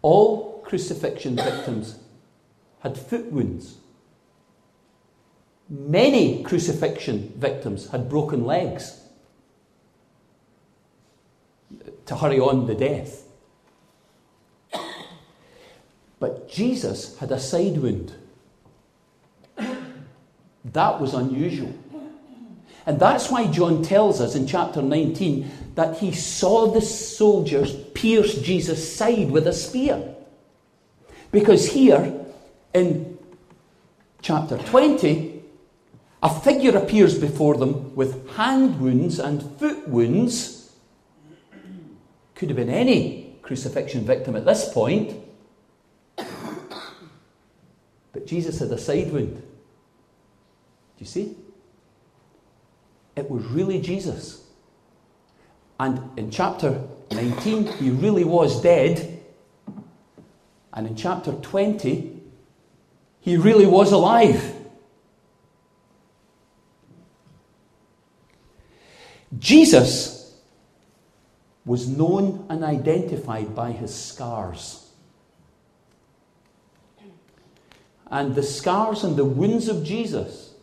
All 0.00 0.62
crucifixion 0.62 1.36
victims 1.36 1.98
had 2.80 2.96
foot 2.96 3.30
wounds. 3.30 3.76
Many 5.68 6.42
crucifixion 6.44 7.34
victims 7.36 7.90
had 7.90 8.08
broken 8.08 8.46
legs 8.46 9.02
to 12.06 12.16
hurry 12.16 12.40
on 12.40 12.66
the 12.66 12.74
death. 12.74 13.25
But 16.18 16.48
Jesus 16.48 17.18
had 17.18 17.30
a 17.30 17.38
side 17.38 17.78
wound. 17.78 18.14
That 20.64 21.00
was 21.00 21.14
unusual. 21.14 21.74
And 22.86 23.00
that's 23.00 23.30
why 23.30 23.48
John 23.48 23.82
tells 23.82 24.20
us 24.20 24.34
in 24.34 24.46
chapter 24.46 24.80
19 24.80 25.50
that 25.74 25.98
he 25.98 26.12
saw 26.12 26.70
the 26.70 26.80
soldiers 26.80 27.74
pierce 27.94 28.40
Jesus' 28.40 28.96
side 28.96 29.30
with 29.30 29.46
a 29.46 29.52
spear. 29.52 30.14
Because 31.32 31.66
here 31.66 32.24
in 32.72 33.18
chapter 34.22 34.56
20, 34.56 35.42
a 36.22 36.40
figure 36.40 36.76
appears 36.76 37.18
before 37.18 37.56
them 37.56 37.94
with 37.94 38.28
hand 38.36 38.80
wounds 38.80 39.18
and 39.18 39.42
foot 39.58 39.88
wounds. 39.88 40.72
Could 42.36 42.48
have 42.50 42.56
been 42.56 42.70
any 42.70 43.36
crucifixion 43.42 44.04
victim 44.04 44.36
at 44.36 44.44
this 44.44 44.72
point. 44.72 45.25
But 46.16 46.26
Jesus 48.26 48.60
had 48.60 48.70
a 48.70 48.78
side 48.78 49.12
wound. 49.12 49.36
Do 49.36 49.42
you 50.98 51.06
see? 51.06 51.36
It 53.14 53.30
was 53.30 53.44
really 53.46 53.80
Jesus. 53.80 54.42
And 55.78 56.18
in 56.18 56.30
chapter 56.30 56.82
19, 57.10 57.66
he 57.66 57.90
really 57.90 58.24
was 58.24 58.62
dead. 58.62 59.22
And 60.72 60.86
in 60.86 60.96
chapter 60.96 61.32
20, 61.32 62.22
he 63.20 63.36
really 63.36 63.66
was 63.66 63.92
alive. 63.92 64.54
Jesus 69.38 70.34
was 71.64 71.88
known 71.88 72.46
and 72.48 72.64
identified 72.64 73.54
by 73.54 73.72
his 73.72 73.94
scars. 73.94 74.85
And 78.10 78.34
the 78.34 78.42
scars 78.42 79.02
and 79.02 79.16
the 79.16 79.24
wounds 79.24 79.68
of 79.68 79.84
Jesus 79.84 80.54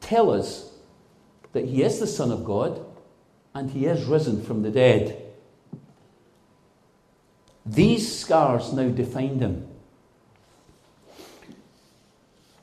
tell 0.00 0.30
us 0.30 0.72
that 1.52 1.66
he 1.66 1.82
is 1.82 1.98
the 1.98 2.06
Son 2.06 2.30
of 2.30 2.44
God 2.44 2.84
and 3.54 3.70
he 3.70 3.86
is 3.86 4.04
risen 4.04 4.42
from 4.42 4.62
the 4.62 4.70
dead. 4.70 5.22
These 7.66 8.18
scars 8.20 8.72
now 8.72 8.88
define 8.88 9.40
him. 9.40 9.66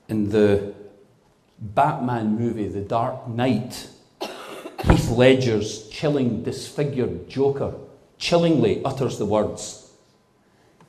In 0.08 0.30
the 0.30 0.74
Batman 1.60 2.38
movie, 2.39 2.67
The 2.67 2.82
Dark 2.82 3.28
Knight, 3.28 3.88
Heath 4.84 5.10
Ledger's 5.10 5.89
chilling, 5.89 6.43
disfigured 6.43 7.30
Joker 7.30 7.76
chillingly 8.17 8.84
utters 8.84 9.17
the 9.17 9.26
words 9.26 9.85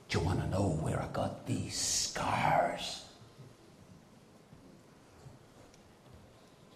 Do 0.09 0.19
you 0.19 0.25
want 0.25 0.41
to 0.41 0.49
know 0.49 0.79
where 0.81 1.01
I 1.01 1.09
got 1.09 1.47
these 1.47 1.77
scars? 1.77 3.05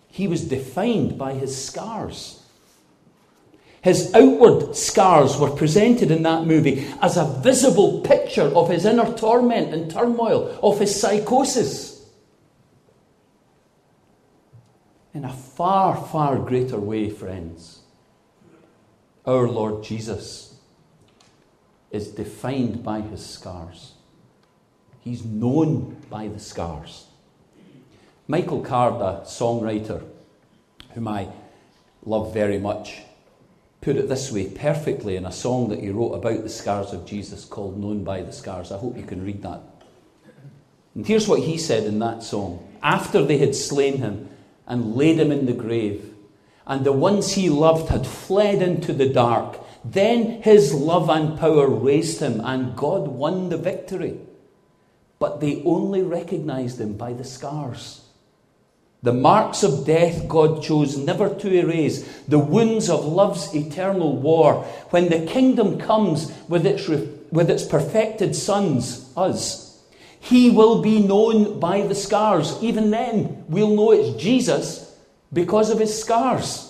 He 0.08 0.26
was 0.26 0.44
defined 0.44 1.16
by 1.16 1.34
his 1.34 1.64
scars. 1.64 2.42
His 3.82 4.12
outward 4.14 4.76
scars 4.76 5.38
were 5.38 5.50
presented 5.50 6.10
in 6.10 6.22
that 6.24 6.44
movie 6.44 6.86
as 7.00 7.16
a 7.16 7.24
visible 7.24 8.00
picture 8.00 8.42
of 8.42 8.68
his 8.68 8.84
inner 8.84 9.16
torment 9.16 9.72
and 9.72 9.90
turmoil, 9.90 10.58
of 10.62 10.78
his 10.78 11.00
psychosis. 11.00 12.04
In 15.14 15.24
a 15.24 15.32
far, 15.32 15.96
far 15.96 16.38
greater 16.38 16.78
way, 16.78 17.08
friends, 17.08 17.80
our 19.24 19.48
Lord 19.48 19.82
Jesus 19.82 20.49
is 21.90 22.08
defined 22.08 22.82
by 22.82 23.00
his 23.00 23.24
scars. 23.24 23.94
He's 25.00 25.24
known 25.24 25.96
by 26.10 26.28
the 26.28 26.38
scars. 26.38 27.06
Michael 28.28 28.60
Card, 28.60 28.94
a 28.94 29.24
songwriter 29.24 30.04
whom 30.94 31.08
I 31.08 31.28
love 32.04 32.32
very 32.32 32.58
much, 32.58 33.00
put 33.80 33.96
it 33.96 34.08
this 34.08 34.30
way 34.30 34.48
perfectly 34.48 35.16
in 35.16 35.24
a 35.24 35.32
song 35.32 35.68
that 35.70 35.80
he 35.80 35.90
wrote 35.90 36.12
about 36.12 36.42
the 36.42 36.48
scars 36.48 36.92
of 36.92 37.06
Jesus 37.06 37.44
called 37.44 37.78
Known 37.78 38.04
by 38.04 38.22
the 38.22 38.32
Scars. 38.32 38.70
I 38.70 38.78
hope 38.78 38.96
you 38.96 39.04
can 39.04 39.24
read 39.24 39.42
that. 39.42 39.60
And 40.94 41.06
here's 41.06 41.28
what 41.28 41.40
he 41.40 41.56
said 41.56 41.84
in 41.84 41.98
that 42.00 42.22
song 42.22 42.66
After 42.82 43.24
they 43.24 43.38
had 43.38 43.54
slain 43.54 43.98
him 43.98 44.28
and 44.66 44.94
laid 44.96 45.18
him 45.18 45.32
in 45.32 45.46
the 45.46 45.52
grave, 45.52 46.14
and 46.66 46.84
the 46.84 46.92
ones 46.92 47.32
he 47.32 47.48
loved 47.48 47.88
had 47.88 48.06
fled 48.06 48.62
into 48.62 48.92
the 48.92 49.08
dark, 49.08 49.58
then 49.84 50.42
his 50.42 50.74
love 50.74 51.08
and 51.08 51.38
power 51.38 51.68
raised 51.68 52.20
him, 52.20 52.40
and 52.40 52.76
God 52.76 53.08
won 53.08 53.48
the 53.48 53.56
victory. 53.56 54.20
But 55.18 55.40
they 55.40 55.62
only 55.64 56.02
recognized 56.02 56.80
him 56.80 56.96
by 56.96 57.12
the 57.12 57.24
scars. 57.24 58.04
The 59.02 59.12
marks 59.14 59.62
of 59.62 59.86
death 59.86 60.28
God 60.28 60.62
chose 60.62 60.98
never 60.98 61.34
to 61.34 61.52
erase, 61.52 62.22
the 62.28 62.38
wounds 62.38 62.90
of 62.90 63.06
love's 63.06 63.54
eternal 63.54 64.16
war. 64.16 64.62
When 64.90 65.08
the 65.08 65.24
kingdom 65.24 65.78
comes 65.78 66.30
with 66.48 66.66
its, 66.66 66.86
with 67.32 67.48
its 67.48 67.64
perfected 67.64 68.36
sons, 68.36 69.10
us, 69.16 69.82
he 70.20 70.50
will 70.50 70.82
be 70.82 71.00
known 71.00 71.58
by 71.58 71.86
the 71.86 71.94
scars. 71.94 72.62
Even 72.62 72.90
then, 72.90 73.46
we'll 73.48 73.74
know 73.74 73.92
it's 73.92 74.22
Jesus 74.22 74.94
because 75.32 75.70
of 75.70 75.78
his 75.78 75.98
scars. 75.98 76.69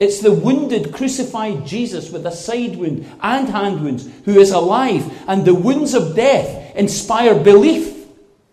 It's 0.00 0.20
the 0.20 0.32
wounded, 0.32 0.92
crucified 0.92 1.66
Jesus 1.66 2.10
with 2.10 2.24
a 2.24 2.30
side 2.30 2.76
wound 2.76 3.10
and 3.20 3.48
hand 3.48 3.82
wounds 3.82 4.08
who 4.24 4.38
is 4.38 4.52
alive, 4.52 5.12
and 5.26 5.44
the 5.44 5.54
wounds 5.54 5.94
of 5.94 6.14
death 6.14 6.76
inspire 6.76 7.42
belief. 7.42 8.06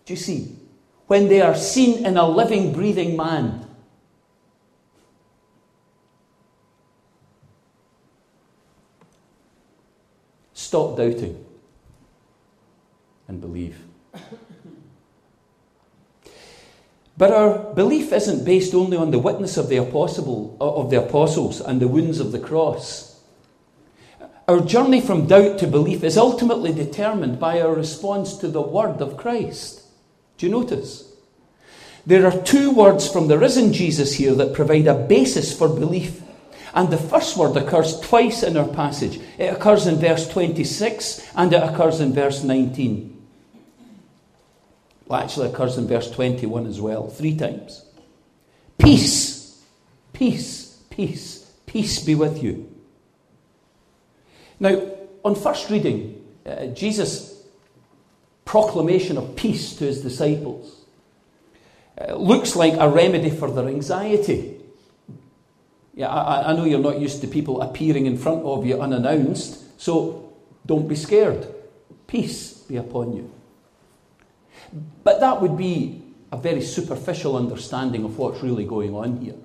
Do 0.06 0.14
you 0.14 0.18
see? 0.18 0.56
When 1.08 1.28
they 1.28 1.42
are 1.42 1.56
seen 1.56 2.06
in 2.06 2.18
a 2.18 2.28
living, 2.28 2.74
breathing 2.74 3.16
man. 3.16 3.68
Stop 10.54 10.98
doubting 10.98 11.46
and 13.28 13.40
believe. 13.40 13.78
But 17.18 17.32
our 17.32 17.74
belief 17.74 18.12
isn't 18.12 18.44
based 18.44 18.74
only 18.74 18.98
on 18.98 19.12
the 19.12 19.20
witness 19.20 19.56
of 19.56 19.70
the, 19.70 19.78
apostle, 19.78 20.58
uh, 20.60 20.76
of 20.76 20.90
the 20.90 21.02
apostles 21.02 21.62
and 21.62 21.82
the 21.82 21.88
wounds 21.88 22.20
of 22.20 22.32
the 22.32 22.40
cross. 22.40 23.20
Our 24.48 24.60
journey 24.60 25.02
from 25.02 25.28
doubt 25.28 25.58
to 25.60 25.68
belief 25.68 26.04
is 26.04 26.18
ultimately 26.18 26.74
determined 26.74 27.40
by 27.40 27.62
our 27.62 27.74
response 27.74 28.38
to 28.38 28.48
the 28.48 28.62
word 28.62 29.02
of 29.02 29.18
Christ. 29.18 29.82
Do 30.38 30.46
you 30.46 30.52
notice? 30.52 31.12
There 32.06 32.28
are 32.28 32.44
two 32.44 32.72
words 32.72 33.12
from 33.12 33.28
the 33.28 33.40
risen 33.40 33.74
Jesus 33.74 34.14
here 34.14 34.36
that 34.36 34.54
provide 34.54 34.86
a 34.86 34.94
basis 34.94 35.58
for 35.58 35.68
belief. 35.68 36.22
And 36.76 36.90
the 36.90 36.98
first 36.98 37.38
word 37.38 37.56
occurs 37.56 38.00
twice 38.02 38.44
in 38.44 38.58
our 38.58 38.68
passage. 38.68 39.20
It 39.38 39.54
occurs 39.54 39.88
in 39.88 39.96
verse 39.96 40.28
26 40.28 41.32
and 41.36 41.54
it 41.54 41.64
occurs 41.64 42.02
in 42.02 42.14
verse 42.14 42.44
19. 42.44 43.15
Well, 45.08 45.22
actually 45.22 45.50
occurs 45.50 45.78
in 45.78 45.88
verse 45.88 46.10
21 46.10 46.66
as 46.66 46.82
well, 46.82 47.08
three 47.08 47.36
times. 47.36 47.86
Peace, 48.78 49.64
peace, 50.14 50.82
peace, 50.90 51.52
peace 51.66 52.04
be 52.04 52.16
with 52.16 52.42
you. 52.42 52.70
Now, 54.60 54.82
on 55.24 55.36
first 55.36 55.70
reading, 55.70 56.26
uh, 56.46 56.68
Jesus' 56.68 57.44
proclamation 58.46 59.18
of 59.18 59.36
peace 59.36 59.76
to 59.76 59.86
his 59.86 60.02
disciples 60.02 60.86
uh, 62.00 62.16
looks 62.16 62.56
like 62.56 62.74
a 62.74 62.90
remedy 62.90 63.30
for 63.30 63.50
their 63.52 63.68
anxiety. 63.68 64.58
Yeah, 65.94 66.10
I, 66.10 66.52
I 66.52 66.56
know 66.56 66.66
you're 66.66 66.80
not 66.80 67.00
used 67.00 67.22
to 67.22 67.28
people 67.28 67.62
appearing 67.62 68.06
in 68.06 68.18
front 68.18 68.44
of 68.44 68.66
you 68.66 68.82
unannounced, 68.82 69.80
so 69.80 70.34
don't 70.66 70.88
be 70.88 70.96
scared. 70.96 71.48
Peace 72.08 72.54
be 72.54 72.76
upon 72.78 73.14
you. 73.16 73.32
But 75.04 75.20
that 75.20 75.42
would 75.42 75.58
be 75.58 76.02
a 76.32 76.38
very 76.38 76.62
superficial 76.62 77.36
understanding 77.36 78.04
of 78.04 78.18
what's 78.18 78.42
really 78.42 78.66
going 78.66 78.94
on 78.94 79.22
here. 79.22 79.36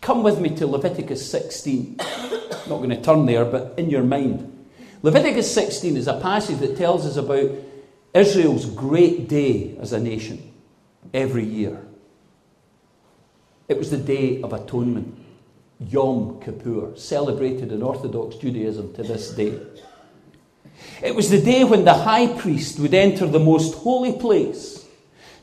Come 0.00 0.22
with 0.22 0.38
me 0.40 0.50
to 0.56 0.66
Leviticus 0.66 1.28
16. 1.30 1.96
I'm 2.00 2.30
not 2.68 2.78
going 2.78 2.90
to 2.90 3.02
turn 3.02 3.26
there, 3.26 3.44
but 3.44 3.74
in 3.76 3.90
your 3.90 4.04
mind. 4.04 4.52
Leviticus 5.02 5.52
16 5.52 5.96
is 5.96 6.06
a 6.06 6.20
passage 6.20 6.58
that 6.58 6.76
tells 6.76 7.06
us 7.06 7.16
about 7.16 7.50
Israel's 8.14 8.66
great 8.66 9.28
day 9.28 9.76
as 9.80 9.92
a 9.92 10.00
nation 10.00 10.52
every 11.12 11.44
year. 11.44 11.86
It 13.68 13.78
was 13.78 13.90
the 13.90 13.98
Day 13.98 14.40
of 14.42 14.52
Atonement, 14.52 15.18
Yom 15.80 16.40
Kippur, 16.40 16.96
celebrated 16.96 17.72
in 17.72 17.82
Orthodox 17.82 18.36
Judaism 18.36 18.94
to 18.94 19.02
this 19.02 19.32
day. 19.32 19.60
It 21.02 21.14
was 21.14 21.30
the 21.30 21.40
day 21.40 21.64
when 21.64 21.84
the 21.84 21.94
high 21.94 22.26
priest 22.26 22.78
would 22.78 22.94
enter 22.94 23.26
the 23.26 23.38
most 23.38 23.74
holy 23.74 24.12
place 24.12 24.86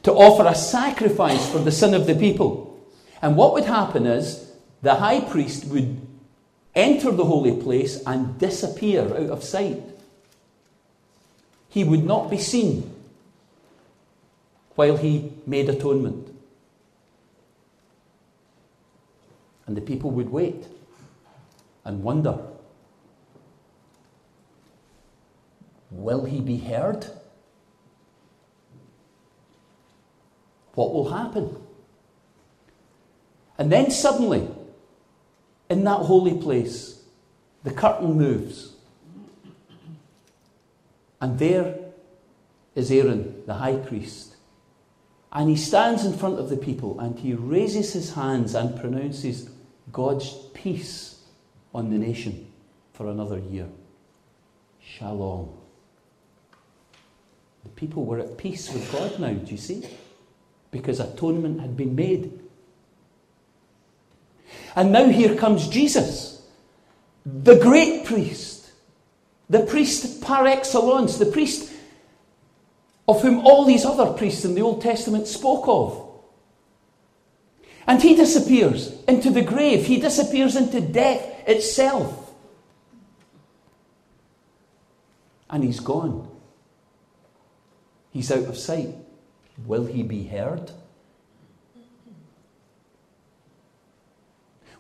to 0.04 0.12
offer 0.12 0.46
a 0.46 0.56
sacrifice 0.56 1.50
for 1.50 1.60
the 1.60 1.72
sin 1.72 1.94
of 1.94 2.08
the 2.08 2.16
people. 2.16 2.86
And 3.22 3.38
what 3.38 3.54
would 3.54 3.66
happen 3.66 4.06
is 4.06 4.52
the 4.82 4.96
high 4.96 5.22
priest 5.22 5.66
would 5.66 6.06
enter 6.76 7.12
the 7.12 7.26
holy 7.26 7.62
place 7.62 8.02
and 8.06 8.38
disappear 8.38 9.04
out 9.04 9.30
of 9.30 9.44
sight. 9.44 9.82
He 11.70 11.84
would 11.84 12.04
not 12.04 12.30
be 12.30 12.38
seen 12.38 12.94
while 14.76 14.98
he 14.98 15.32
made 15.46 15.70
atonement. 15.70 16.30
And 19.66 19.78
the 19.78 19.82
people 19.82 20.12
would 20.12 20.30
wait 20.30 20.68
and 21.86 22.04
wonder 22.04 22.40
Will 25.94 26.26
he 26.26 26.42
be 26.42 26.58
heard? 26.58 27.06
What 30.74 30.92
will 30.92 31.10
happen? 31.10 31.56
And 33.58 33.72
then 33.72 33.92
suddenly, 33.92 34.48
in 35.70 35.84
that 35.84 36.00
holy 36.00 36.42
place, 36.42 37.04
the 37.64 37.72
curtain 37.72 38.18
moves. 38.18 38.74
And 41.22 41.38
there 41.40 41.76
is 42.76 42.92
Aaron, 42.92 43.44
the 43.46 43.54
high 43.54 43.78
priest. 43.78 44.36
And 45.32 45.50
he 45.50 45.56
stands 45.56 46.06
in 46.06 46.14
front 46.14 46.40
of 46.40 46.50
the 46.50 46.58
people 46.58 47.00
and 47.00 47.18
he 47.18 47.34
raises 47.34 47.94
his 47.94 48.14
hands 48.14 48.56
and 48.56 48.80
pronounces 48.80 49.50
God's 49.92 50.34
peace 50.54 51.22
on 51.74 51.92
the 51.92 51.98
nation 51.98 52.52
for 52.94 53.08
another 53.08 53.40
year. 53.40 53.68
Shalom. 54.80 55.63
The 57.64 57.70
people 57.70 58.06
were 58.06 58.20
at 58.20 58.38
peace 58.38 58.72
with 58.72 58.92
God 58.92 59.20
now, 59.20 59.34
do 59.34 59.52
you 59.52 59.58
see? 59.58 59.88
Because 60.72 61.00
atonement 61.00 61.62
had 61.62 61.78
been 61.78 61.96
made. 61.96 62.40
And 64.76 64.92
now 64.92 65.08
here 65.08 65.36
comes 65.36 65.68
Jesus, 65.68 66.46
the 67.26 67.60
great 67.60 68.06
priest, 68.06 68.72
the 69.50 69.66
priest 69.66 70.22
par 70.22 70.48
excellence, 70.48 71.18
the 71.18 71.26
priest 71.26 71.72
of 73.08 73.22
whom 73.22 73.46
all 73.46 73.66
these 73.66 73.86
other 73.86 74.14
priests 74.14 74.46
in 74.46 74.56
the 74.56 74.62
Old 74.62 74.82
Testament 74.82 75.28
spoke 75.28 75.68
of. 75.68 76.10
And 77.86 78.02
he 78.02 78.16
disappears 78.16 78.94
into 79.08 79.30
the 79.30 79.42
grave, 79.42 79.86
he 79.86 80.00
disappears 80.00 80.56
into 80.56 80.80
death 80.82 81.48
itself. 81.48 82.34
And 85.50 85.64
he's 85.64 85.80
gone. 85.80 86.33
He's 88.14 88.32
out 88.32 88.44
of 88.44 88.56
sight. 88.56 88.96
Will 89.66 89.88
he 89.88 90.04
be 90.04 90.28
heard? 90.28 90.72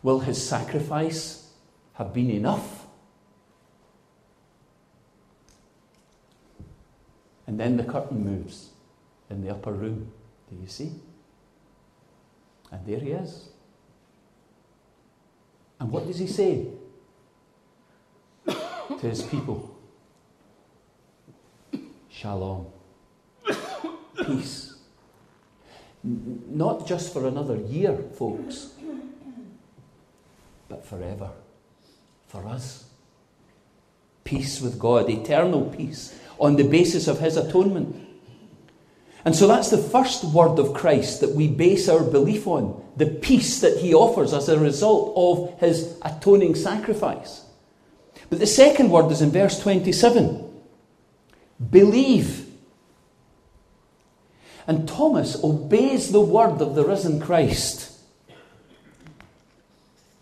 Will 0.04 0.19
his 0.19 0.48
sacrifice 0.48 1.52
have 1.93 2.13
been 2.13 2.30
enough? 2.30 2.86
And 7.48 7.60
then 7.60 7.78
the 7.78 7.84
curtain 7.84 8.24
moves 8.24 8.69
in 9.32 9.41
the 9.43 9.50
upper 9.50 9.74
room. 9.74 10.12
Do 10.52 10.56
you 10.62 10.67
see? 10.67 10.91
And 12.72 12.86
there 12.86 13.00
he 13.00 13.12
is. 13.12 13.50
And 15.80 15.91
what 15.91 16.06
does 16.06 16.19
he 16.19 16.28
say 16.28 16.67
to 18.48 19.00
his 19.00 19.24
people? 19.24 19.76
Shalom 22.10 22.67
peace. 24.26 24.76
Not 26.04 26.86
just 26.86 27.13
for 27.13 27.28
another 27.28 27.56
year, 27.56 27.97
folks, 28.17 28.73
but 30.67 30.86
forever. 30.86 31.32
For 32.28 32.45
us. 32.47 32.86
Peace 34.23 34.60
with 34.60 34.80
God, 34.80 35.10
eternal 35.10 35.65
peace, 35.65 36.19
on 36.39 36.56
the 36.56 36.63
basis 36.63 37.08
of 37.08 37.19
His 37.19 37.38
atonement. 37.38 37.95
And 39.26 39.36
so 39.36 39.47
that's 39.47 39.69
the 39.69 39.78
first 39.78 40.23
word 40.26 40.60
of 40.60 40.73
Christ 40.73 41.21
that 41.21 41.32
we 41.32 41.47
base 41.47 41.88
our 41.88 42.04
belief 42.04 42.47
on 42.47 42.84
the 42.97 43.06
peace 43.06 43.62
that 43.62 43.78
He 43.78 43.93
offers 43.93 44.34
as 44.34 44.49
a 44.49 44.60
result 44.60 45.13
of 45.15 45.60
His 45.60 45.97
atoning 46.02 46.56
sacrifice. 46.56 47.45
But 48.30 48.39
the 48.39 48.47
second 48.47 48.89
word 48.89 49.12
is 49.12 49.21
in 49.21 49.32
verse 49.32 49.60
27 49.60 50.49
believe 51.69 52.42
and 54.67 54.88
Thomas 54.88 55.44
obeys 55.44 56.12
the 56.12 56.21
word 56.21 56.62
of 56.62 56.75
the 56.75 56.85
risen 56.85 57.19
Christ. 57.19 57.92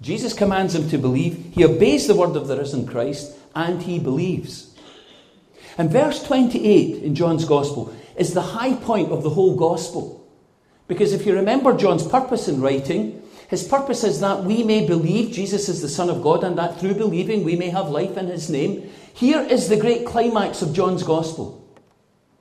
Jesus 0.02 0.34
commands 0.34 0.74
him 0.74 0.90
to 0.90 0.98
believe. 0.98 1.52
He 1.54 1.64
obeys 1.64 2.08
the 2.08 2.16
word 2.16 2.36
of 2.36 2.48
the 2.48 2.58
risen 2.58 2.88
Christ 2.88 3.38
and 3.54 3.82
he 3.82 4.00
believes. 4.00 4.76
And 5.78 5.92
verse 5.92 6.24
28 6.24 7.04
in 7.04 7.16
John's 7.16 7.46
Gospel 7.46 7.94
is 8.16 8.34
the 8.34 8.42
high 8.42 8.74
point 8.74 9.12
of 9.12 9.24
the 9.24 9.30
whole 9.30 9.56
Gospel. 9.56 10.28
Because 10.88 11.14
if 11.14 11.26
you 11.26 11.34
remember 11.34 11.78
John's 11.78 12.06
purpose 12.06 12.48
in 12.48 12.62
writing, 12.62 13.22
his 13.48 13.68
purpose 13.68 14.04
is 14.04 14.20
that 14.22 14.44
we 14.44 14.64
may 14.64 14.88
believe 14.88 15.34
Jesus 15.34 15.70
is 15.70 15.82
the 15.82 15.90
Son 15.90 16.10
of 16.10 16.22
God 16.22 16.44
and 16.44 16.58
that 16.58 16.80
through 16.80 16.96
believing 16.96 17.44
we 17.44 17.56
may 17.56 17.70
have 17.70 17.90
life 17.90 18.18
in 18.18 18.28
his 18.28 18.50
name. 18.50 18.90
Here 19.14 19.42
is 19.42 19.70
the 19.70 19.78
great 19.78 20.06
climax 20.06 20.62
of 20.62 20.74
John's 20.74 21.04
Gospel 21.04 21.62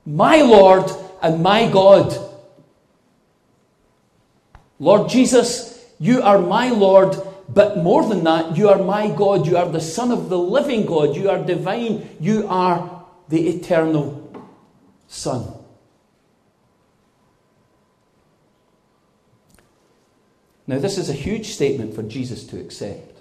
My 0.07 0.41
Lord 0.41 0.91
and 1.23 1.43
my 1.43 1.71
God. 1.71 2.17
Lord 4.79 5.09
Jesus, 5.11 5.85
you 5.99 6.23
are 6.23 6.39
my 6.39 6.71
Lord, 6.71 7.17
but 7.49 7.79
more 7.79 8.07
than 8.07 8.25
that, 8.25 8.57
you 8.57 8.69
are 8.69 8.83
my 8.83 9.09
God. 9.09 9.47
You 9.47 9.57
are 9.57 9.69
the 9.69 9.81
Son 9.81 10.11
of 10.11 10.29
the 10.29 10.39
living 10.39 10.87
God. 10.87 11.17
You 11.17 11.31
are 11.31 11.45
divine. 11.45 12.17
You 12.19 12.47
are 12.49 13.05
the 13.29 13.49
eternal 13.49 14.33
Son. 15.09 15.53
Now, 20.67 20.79
this 20.79 20.99
is 20.99 21.11
a 21.11 21.15
huge 21.15 21.49
statement 21.49 21.95
for 21.95 22.05
Jesus 22.05 22.45
to 22.47 22.61
accept. 22.61 23.19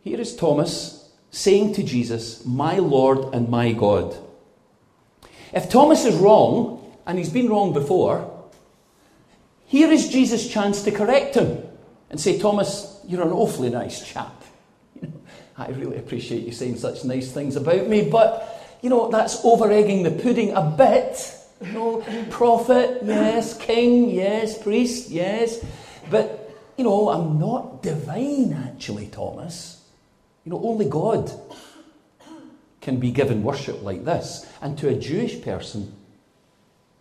Here 0.00 0.18
is 0.18 0.34
Thomas 0.34 1.12
saying 1.30 1.74
to 1.74 1.82
Jesus, 1.82 2.46
My 2.46 2.78
Lord 2.78 3.34
and 3.34 3.50
my 3.50 3.72
God. 3.72 4.16
If 5.52 5.70
Thomas 5.70 6.04
is 6.04 6.14
wrong, 6.16 6.78
and 7.06 7.18
he's 7.18 7.30
been 7.30 7.48
wrong 7.48 7.72
before, 7.72 8.30
here 9.66 9.90
is 9.90 10.08
Jesus' 10.08 10.48
chance 10.48 10.82
to 10.84 10.90
correct 10.90 11.34
him 11.34 11.62
and 12.10 12.20
say, 12.20 12.38
Thomas, 12.38 13.00
you're 13.06 13.22
an 13.22 13.32
awfully 13.32 13.70
nice 13.70 14.06
chap. 14.06 14.44
I 15.58 15.68
really 15.68 15.96
appreciate 15.96 16.44
you 16.44 16.52
saying 16.52 16.76
such 16.76 17.04
nice 17.04 17.32
things 17.32 17.56
about 17.56 17.88
me, 17.88 18.08
but, 18.08 18.78
you 18.82 18.90
know, 18.90 19.10
that's 19.10 19.44
over 19.44 19.70
egging 19.72 20.02
the 20.02 20.10
pudding 20.10 20.52
a 20.52 20.62
bit. 20.62 21.34
Know, 21.60 22.04
prophet, 22.30 23.00
yes, 23.02 23.58
king, 23.58 24.10
yes, 24.10 24.62
priest, 24.62 25.10
yes. 25.10 25.64
But, 26.10 26.54
you 26.76 26.84
know, 26.84 27.08
I'm 27.08 27.40
not 27.40 27.82
divine, 27.82 28.52
actually, 28.52 29.08
Thomas. 29.08 29.84
You 30.44 30.52
know, 30.52 30.62
only 30.62 30.88
God 30.88 31.30
can 32.88 32.98
be 32.98 33.10
given 33.10 33.42
worship 33.42 33.82
like 33.82 34.06
this. 34.06 34.46
And 34.62 34.78
to 34.78 34.88
a 34.88 34.94
Jewish 34.94 35.42
person, 35.42 35.94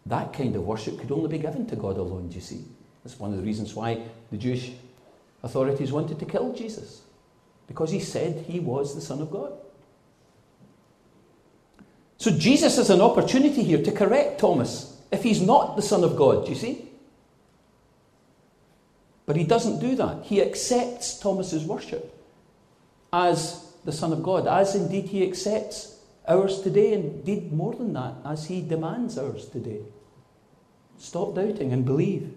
that 0.06 0.34
kind 0.34 0.54
of 0.58 0.64
worship 0.64 1.00
could 1.00 1.14
only 1.14 1.30
be 1.30 1.38
given 1.38 1.66
to 1.68 1.78
God 1.78 1.96
alone, 1.98 2.28
do 2.28 2.36
you 2.36 2.42
see? 2.42 2.66
That's 3.04 3.18
one 3.18 3.32
of 3.32 3.38
the 3.38 3.44
reasons 3.44 3.74
why 3.74 4.02
the 4.30 4.36
Jewish 4.38 4.74
authorities 5.44 5.94
wanted 5.94 6.20
to 6.20 6.26
kill 6.26 6.52
Jesus, 6.52 7.04
because 7.68 7.90
he 7.90 8.02
said 8.02 8.44
he 8.46 8.60
was 8.60 8.96
the 8.96 9.02
Son 9.02 9.22
of 9.22 9.32
God. 9.32 9.54
So 12.18 12.32
Jesus 12.32 12.76
has 12.76 12.90
an 12.90 13.00
opportunity 13.00 13.64
here 13.64 13.82
to 13.82 13.92
correct 13.94 14.42
Thomas 14.42 15.00
if 15.10 15.24
he's 15.24 15.42
not 15.42 15.78
the 15.78 15.82
Son 15.82 16.04
of 16.04 16.18
God, 16.18 16.44
do 16.44 16.50
you 16.50 16.58
see? 16.58 16.90
But 19.26 19.38
he 19.38 19.46
doesn't 19.46 19.80
do 19.80 19.96
that. 19.96 20.24
He 20.24 20.42
accepts 20.42 21.18
Thomas's 21.18 21.64
worship 21.64 22.14
as 23.14 23.67
the 23.88 23.94
Son 23.94 24.12
of 24.12 24.22
God, 24.22 24.48
as 24.48 24.76
indeed 24.76 25.06
he 25.06 25.24
accepts 25.24 25.96
ours 26.28 26.60
today, 26.60 26.94
and 26.94 27.06
indeed 27.06 27.54
more 27.54 27.74
than 27.74 27.94
that, 27.94 28.16
as 28.26 28.48
he 28.48 28.62
demands 28.62 29.18
ours 29.18 29.48
today. 29.48 29.80
Stop 30.98 31.36
doubting 31.36 31.72
and 31.72 31.86
believe. 31.86 32.34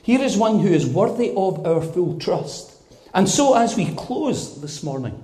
Here 0.00 0.20
is 0.20 0.36
one 0.36 0.60
who 0.60 0.68
is 0.68 0.86
worthy 0.86 1.32
of 1.36 1.66
our 1.66 1.82
full 1.82 2.20
trust. 2.20 2.80
And 3.12 3.28
so, 3.28 3.56
as 3.56 3.76
we 3.76 3.92
close 3.96 4.60
this 4.60 4.84
morning, 4.84 5.20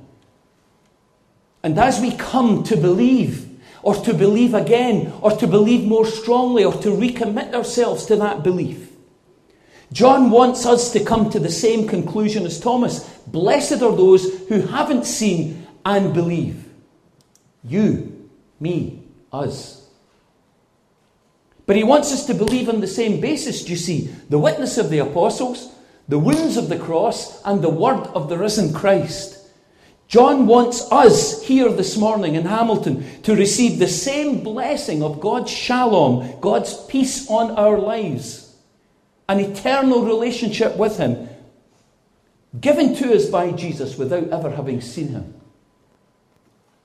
and 1.62 1.78
as 1.78 2.00
we 2.00 2.10
come 2.10 2.64
to 2.64 2.76
believe, 2.76 3.48
or 3.84 3.94
to 3.94 4.14
believe 4.14 4.52
again, 4.52 5.12
or 5.20 5.30
to 5.30 5.46
believe 5.46 5.86
more 5.86 6.06
strongly, 6.06 6.64
or 6.64 6.72
to 6.72 6.88
recommit 6.88 7.54
ourselves 7.54 8.04
to 8.06 8.16
that 8.16 8.42
belief, 8.42 8.90
John 9.95 10.30
wants 10.30 10.66
us 10.66 10.90
to 10.92 11.05
come 11.05 11.30
to 11.30 11.38
the 11.38 11.53
same 11.53 11.86
conclusion 11.86 12.45
as 12.45 12.59
Thomas. 12.59 13.09
Blessed 13.28 13.80
are 13.80 13.97
those 13.97 14.49
who 14.49 14.62
haven't 14.62 15.07
seen 15.07 15.68
and 15.84 16.12
believe. 16.12 16.68
You, 17.62 18.28
me, 18.59 19.05
us. 19.32 19.88
But 21.66 21.76
he 21.76 21.84
wants 21.84 22.12
us 22.12 22.26
to 22.26 22.34
believe 22.34 22.68
on 22.68 22.80
the 22.80 22.88
same 22.88 23.20
basis, 23.20 23.62
do 23.62 23.70
you 23.70 23.76
see? 23.76 24.12
The 24.30 24.38
witness 24.38 24.78
of 24.78 24.90
the 24.90 24.99
apostles, 24.99 25.72
the 26.09 26.18
wounds 26.18 26.57
of 26.57 26.68
the 26.68 26.78
cross, 26.78 27.40
and 27.45 27.62
the 27.62 27.70
word 27.70 28.09
of 28.09 28.28
the 28.28 28.36
risen 28.36 28.74
Christ. 28.74 29.38
John 30.09 30.49
wants 30.49 30.90
us 30.90 31.45
here 31.45 31.70
this 31.70 31.97
morning 31.97 32.34
in 32.34 32.47
Hamilton 32.47 33.22
to 33.22 33.36
receive 33.36 33.78
the 33.78 33.86
same 33.86 34.42
blessing 34.42 35.05
of 35.05 35.20
God's 35.20 35.53
shalom, 35.53 36.40
God's 36.40 36.84
peace 36.86 37.30
on 37.30 37.53
our 37.53 37.78
lives, 37.78 38.43
an 39.28 39.40
eternal 39.40 40.04
relationship 40.04 40.76
with 40.76 40.98
Him, 40.98 41.28
given 42.60 42.94
to 42.96 43.14
us 43.14 43.26
by 43.26 43.52
Jesus 43.52 43.96
without 43.96 44.28
ever 44.28 44.50
having 44.50 44.80
seen 44.80 45.08
Him. 45.08 45.34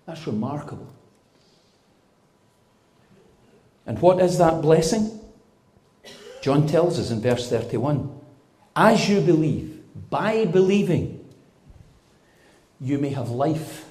That's 0.05 0.25
remarkable. 0.25 0.91
And 3.85 3.99
what 3.99 4.19
is 4.19 4.37
that 4.37 4.61
blessing? 4.61 5.19
John 6.41 6.67
tells 6.67 6.99
us 6.99 7.11
in 7.11 7.21
verse 7.21 7.49
31 7.49 8.19
As 8.75 9.09
you 9.09 9.21
believe, 9.21 9.83
by 10.09 10.45
believing, 10.45 11.27
you 12.79 12.97
may 12.97 13.09
have 13.09 13.29
life 13.29 13.85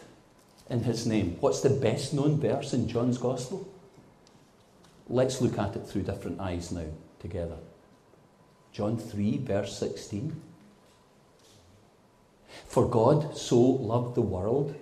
in 0.70 0.82
his 0.82 1.06
name. 1.06 1.36
What's 1.40 1.60
the 1.60 1.70
best 1.70 2.14
known 2.14 2.40
verse 2.40 2.72
in 2.72 2.88
John's 2.88 3.18
Gospel? 3.18 3.66
Let's 5.08 5.40
look 5.40 5.58
at 5.58 5.76
it 5.76 5.86
through 5.86 6.02
different 6.02 6.40
eyes 6.40 6.72
now 6.72 6.86
together. 7.20 7.56
John 8.78 8.96
3, 8.96 9.38
verse 9.38 9.76
16. 9.76 10.40
For 12.68 12.88
God 12.88 13.36
so 13.36 13.58
loved 13.58 14.14
the 14.14 14.22
world 14.22 14.72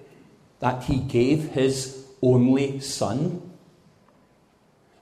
that 0.60 0.82
he 0.82 0.98
gave 0.98 1.52
his 1.52 2.04
only 2.20 2.78
Son 2.80 3.40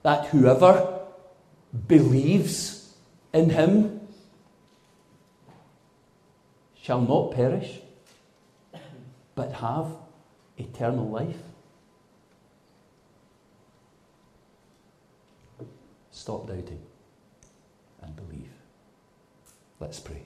that 0.03 0.27
whoever 0.27 1.01
believes 1.87 2.93
in 3.33 3.49
him 3.49 3.99
shall 6.81 7.01
not 7.01 7.33
perish, 7.33 7.81
but 9.35 9.51
have 9.55 9.87
eternal 10.57 11.09
life. 11.09 11.43
Stop 16.11 16.47
doubting 16.47 16.81
and 18.01 18.15
believe. 18.15 18.54
Let's 19.79 19.99
pray. 19.99 20.23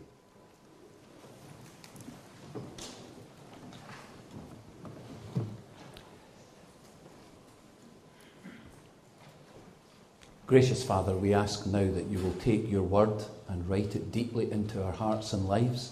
Gracious 10.45 10.83
Father, 10.83 11.15
we 11.15 11.33
ask 11.33 11.67
now 11.67 11.91
that 11.91 12.05
you 12.05 12.17
will 12.17 12.33
take 12.33 12.69
your 12.71 12.81
word 12.81 13.23
and 13.49 13.69
write 13.69 13.95
it 13.95 14.11
deeply 14.11 14.51
into 14.51 14.83
our 14.83 14.91
hearts 14.91 15.33
and 15.33 15.47
lives. 15.47 15.91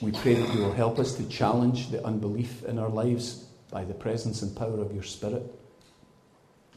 We 0.00 0.12
pray 0.12 0.34
that 0.34 0.54
you 0.54 0.60
will 0.60 0.72
help 0.72 0.98
us 0.98 1.14
to 1.16 1.28
challenge 1.28 1.90
the 1.90 2.04
unbelief 2.04 2.64
in 2.64 2.78
our 2.78 2.88
lives 2.88 3.46
by 3.70 3.84
the 3.84 3.94
presence 3.94 4.42
and 4.42 4.56
power 4.56 4.80
of 4.80 4.92
your 4.92 5.02
Spirit. 5.02 5.42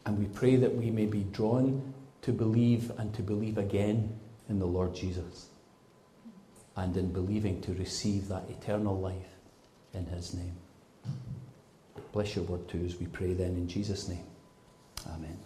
And 0.06 0.18
we 0.18 0.26
pray 0.26 0.56
that 0.56 0.76
we 0.76 0.90
may 0.90 1.06
be 1.06 1.22
drawn 1.24 1.94
to 2.24 2.32
believe 2.32 2.92
and 2.98 3.14
to 3.14 3.22
believe 3.22 3.58
again 3.58 4.18
in 4.50 4.60
the 4.60 4.66
Lord 4.66 4.96
Jesus. 4.96 5.48
And 6.76 6.96
in 6.96 7.12
believing 7.12 7.62
to 7.62 7.74
receive 7.74 8.28
that 8.28 8.50
eternal 8.50 8.98
life 8.98 9.38
in 9.94 10.06
his 10.06 10.34
name. 10.34 10.56
Bless 12.12 12.36
your 12.36 12.46
word 12.46 12.68
to 12.70 12.86
us, 12.86 12.96
we 13.00 13.08
pray 13.08 13.34
then 13.34 13.56
in 13.56 13.68
Jesus' 13.68 14.08
name. 14.08 14.26
Amen. 15.08 15.38